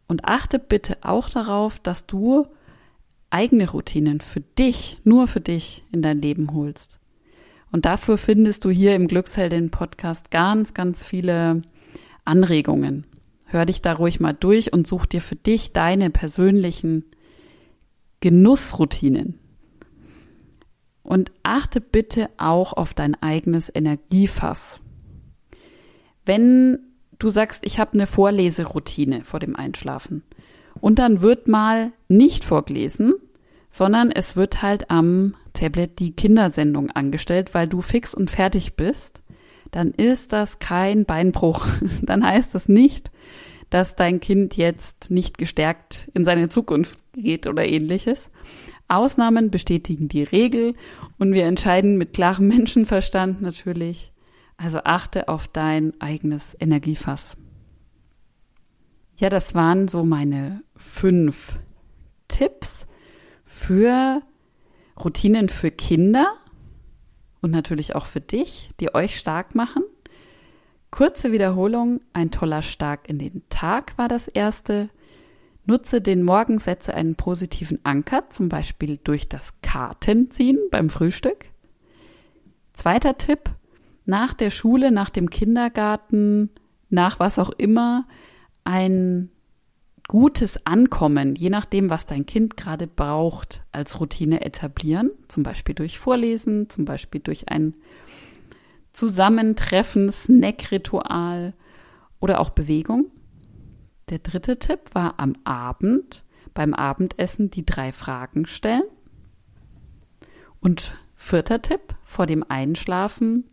Und 0.08 0.26
achte 0.26 0.60
bitte 0.60 0.98
auch 1.02 1.30
darauf, 1.30 1.80
dass 1.80 2.06
du 2.06 2.48
eigene 3.32 3.70
Routinen 3.70 4.22
für 4.22 4.42
dich, 4.42 4.98
nur 5.04 5.28
für 5.28 5.42
dich 5.42 5.84
in 5.92 6.02
dein 6.02 6.22
Leben 6.22 6.54
holst. 6.54 7.00
Und 7.72 7.86
dafür 7.86 8.18
findest 8.18 8.66
du 8.66 8.70
hier 8.70 8.96
im 8.96 9.08
Glücksheldin 9.08 9.72
Podcast 9.72 10.30
ganz, 10.30 10.74
ganz 10.74 11.04
viele 11.04 11.62
Anregungen. 12.26 13.06
Hör 13.46 13.66
dich 13.66 13.82
da 13.82 13.94
ruhig 13.94 14.20
mal 14.20 14.34
durch 14.34 14.74
und 14.74 14.88
such 14.88 15.06
dir 15.06 15.22
für 15.22 15.36
dich 15.36 15.72
deine 15.74 16.10
persönlichen 16.10 17.06
Genussroutinen. 18.20 19.40
Und 21.04 21.32
achte 21.44 21.82
bitte 21.82 22.30
auch 22.38 22.74
auf 22.74 22.94
dein 22.94 23.22
eigenes 23.22 23.72
Energiefass. 23.74 24.80
Wenn 26.26 26.80
du 27.18 27.30
sagst, 27.30 27.66
ich 27.66 27.80
habe 27.80 27.94
eine 27.94 28.08
Vorleseroutine 28.08 29.24
vor 29.24 29.40
dem 29.40 29.56
Einschlafen 29.56 30.24
und 30.82 31.00
dann 31.00 31.22
wird 31.22 31.48
mal 31.48 31.94
nicht 32.08 32.44
vorgelesen, 32.44 33.14
sondern 33.70 34.12
es 34.12 34.36
wird 34.36 34.62
halt 34.62 34.92
am 34.92 35.36
Tablet 35.54 36.00
die 36.00 36.14
Kindersendung 36.14 36.92
angestellt, 36.92 37.54
weil 37.54 37.68
du 37.68 37.82
fix 37.82 38.14
und 38.14 38.30
fertig 38.30 38.76
bist, 38.76 39.22
dann 39.72 39.92
ist 39.92 40.34
das 40.34 40.60
kein 40.60 41.06
Beinbruch. 41.06 41.66
Dann 42.02 42.26
heißt 42.26 42.54
das 42.54 42.68
nicht, 42.68 43.10
dass 43.70 43.96
dein 43.96 44.20
Kind 44.20 44.58
jetzt 44.58 45.10
nicht 45.10 45.38
gestärkt 45.38 46.10
in 46.14 46.26
seine 46.26 46.50
Zukunft 46.50 47.00
geht 47.14 47.48
oder 47.48 47.66
ähnliches. 47.66 48.32
Ausnahmen 48.90 49.50
bestätigen 49.50 50.10
die 50.10 50.24
Regel 50.24 50.76
und 51.18 51.34
wir 51.34 51.46
entscheiden 51.46 51.98
mit 51.98 52.14
klarem 52.14 52.50
Menschenverstand 52.50 53.42
natürlich. 53.42 54.12
Also 54.58 54.80
achte 54.84 55.30
auf 55.30 55.48
dein 55.48 55.94
eigenes 56.02 56.56
Energiefass. 56.60 57.38
Ja, 59.22 59.30
das 59.30 59.54
waren 59.54 59.88
so 59.88 60.04
meine 60.04 60.64
fünf 60.76 61.60
Tipps 62.28 62.88
für 63.46 64.24
Routinen 65.00 65.48
für 65.48 65.70
Kinder 65.70 66.34
und 67.40 67.52
natürlich 67.52 67.96
auch 67.96 68.08
für 68.08 68.20
dich, 68.20 68.72
die 68.80 68.96
euch 68.96 69.20
stark 69.20 69.54
machen. 69.54 69.84
Kurze 70.90 71.32
Wiederholung, 71.32 72.02
ein 72.14 72.32
toller 72.32 72.64
Stark 72.64 73.08
in 73.08 73.20
den 73.20 73.44
Tag 73.50 73.96
war 73.96 74.08
das 74.08 74.28
erste. 74.28 74.90
Nutze 75.68 76.02
den 76.02 76.24
Morgen, 76.24 76.58
setze 76.58 76.96
einen 76.96 77.14
positiven 77.14 77.78
Anker, 77.84 78.28
zum 78.32 78.50
Beispiel 78.50 78.98
durch 79.04 79.30
das 79.30 79.54
Kartenziehen 79.62 80.58
beim 80.72 80.90
Frühstück. 80.90 81.46
Zweiter 82.74 83.20
Tipp, 83.20 83.52
nach 84.04 84.34
der 84.34 84.50
Schule, 84.50 84.92
nach 84.92 85.12
dem 85.12 85.30
Kindergarten, 85.30 86.50
nach 86.90 87.20
was 87.20 87.38
auch 87.38 87.52
immer, 87.52 88.08
ein 88.64 89.30
gutes 90.08 90.66
Ankommen, 90.66 91.36
je 91.36 91.50
nachdem, 91.50 91.90
was 91.90 92.06
dein 92.06 92.26
Kind 92.26 92.58
gerade 92.58 92.88
braucht, 92.88 93.64
als 93.72 94.00
Routine 94.00 94.42
etablieren. 94.42 95.12
Zum 95.28 95.44
Beispiel 95.44 95.76
durch 95.76 96.00
Vorlesen, 96.00 96.70
zum 96.70 96.86
Beispiel 96.86 97.22
durch 97.22 97.50
ein 97.50 97.74
Zusammentreffen, 98.94 100.12
Snackritual 100.12 101.54
oder 102.20 102.40
auch 102.40 102.50
Bewegung. 102.50 103.06
Der 104.10 104.20
dritte 104.20 104.60
Tipp 104.60 104.80
war 104.94 105.18
am 105.18 105.36
Abend 105.46 106.26
beim 106.54 106.74
Abendessen 106.74 107.50
die 107.50 107.66
drei 107.66 107.94
Fragen 107.94 108.46
stellen. 108.46 108.84
Und 110.60 110.96
vierter 111.16 111.62
Tipp 111.62 111.96
vor 112.04 112.26
dem 112.26 112.44
Einschlafen 112.48 113.46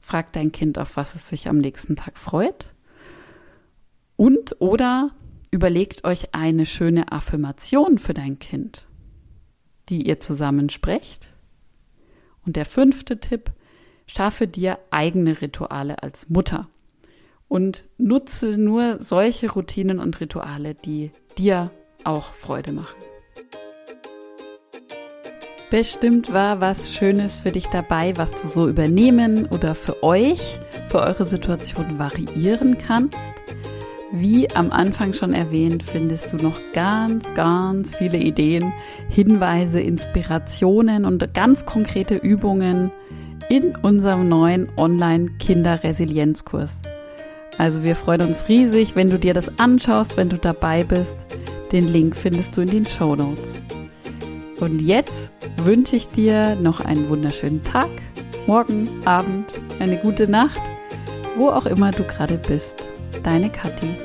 frag 0.00 0.32
dein 0.32 0.52
Kind, 0.52 0.78
auf 0.78 0.96
was 0.96 1.14
es 1.14 1.28
sich 1.28 1.48
am 1.48 1.58
nächsten 1.58 1.96
Tag 1.96 2.16
freut. 2.18 2.73
Und 4.16 4.56
oder 4.60 5.10
Überlegt 5.54 6.02
euch 6.02 6.34
eine 6.34 6.66
schöne 6.66 7.12
Affirmation 7.12 7.98
für 7.98 8.12
dein 8.12 8.40
Kind, 8.40 8.86
die 9.88 10.04
ihr 10.04 10.18
zusammen 10.18 10.68
sprecht. 10.68 11.32
Und 12.44 12.56
der 12.56 12.66
fünfte 12.66 13.20
Tipp, 13.20 13.52
schaffe 14.08 14.48
dir 14.48 14.80
eigene 14.90 15.40
Rituale 15.40 16.02
als 16.02 16.28
Mutter 16.28 16.68
und 17.46 17.84
nutze 17.98 18.58
nur 18.58 19.00
solche 19.00 19.48
Routinen 19.48 20.00
und 20.00 20.18
Rituale, 20.18 20.74
die 20.74 21.12
dir 21.38 21.70
auch 22.02 22.34
Freude 22.34 22.72
machen. 22.72 22.98
Bestimmt 25.70 26.32
war 26.32 26.60
was 26.60 26.92
Schönes 26.92 27.36
für 27.36 27.52
dich 27.52 27.68
dabei, 27.68 28.16
was 28.16 28.32
du 28.42 28.48
so 28.48 28.68
übernehmen 28.68 29.46
oder 29.46 29.76
für 29.76 30.02
euch, 30.02 30.58
für 30.88 30.98
eure 30.98 31.26
Situation 31.26 32.00
variieren 32.00 32.76
kannst. 32.76 33.20
Wie 34.16 34.48
am 34.54 34.70
Anfang 34.70 35.12
schon 35.12 35.34
erwähnt, 35.34 35.82
findest 35.82 36.32
du 36.32 36.36
noch 36.36 36.60
ganz, 36.72 37.34
ganz 37.34 37.96
viele 37.96 38.18
Ideen, 38.18 38.72
Hinweise, 39.08 39.80
Inspirationen 39.80 41.04
und 41.04 41.34
ganz 41.34 41.66
konkrete 41.66 42.14
Übungen 42.14 42.92
in 43.48 43.74
unserem 43.74 44.28
neuen 44.28 44.68
Online-Kinder-Resilienzkurs. 44.76 46.80
Also 47.58 47.82
wir 47.82 47.96
freuen 47.96 48.22
uns 48.22 48.48
riesig, 48.48 48.94
wenn 48.94 49.10
du 49.10 49.18
dir 49.18 49.34
das 49.34 49.58
anschaust, 49.58 50.16
wenn 50.16 50.28
du 50.28 50.38
dabei 50.38 50.84
bist. 50.84 51.26
Den 51.72 51.88
Link 51.88 52.14
findest 52.14 52.56
du 52.56 52.60
in 52.60 52.70
den 52.70 52.84
Show 52.84 53.16
Notes. 53.16 53.58
Und 54.60 54.78
jetzt 54.78 55.32
wünsche 55.56 55.96
ich 55.96 56.06
dir 56.06 56.54
noch 56.54 56.78
einen 56.78 57.08
wunderschönen 57.08 57.64
Tag, 57.64 57.90
morgen, 58.46 58.88
Abend, 59.06 59.46
eine 59.80 59.96
gute 59.96 60.28
Nacht, 60.28 60.62
wo 61.36 61.48
auch 61.48 61.66
immer 61.66 61.90
du 61.90 62.04
gerade 62.04 62.38
bist. 62.38 62.93
Deine 63.22 63.50
Kathi. 63.50 63.96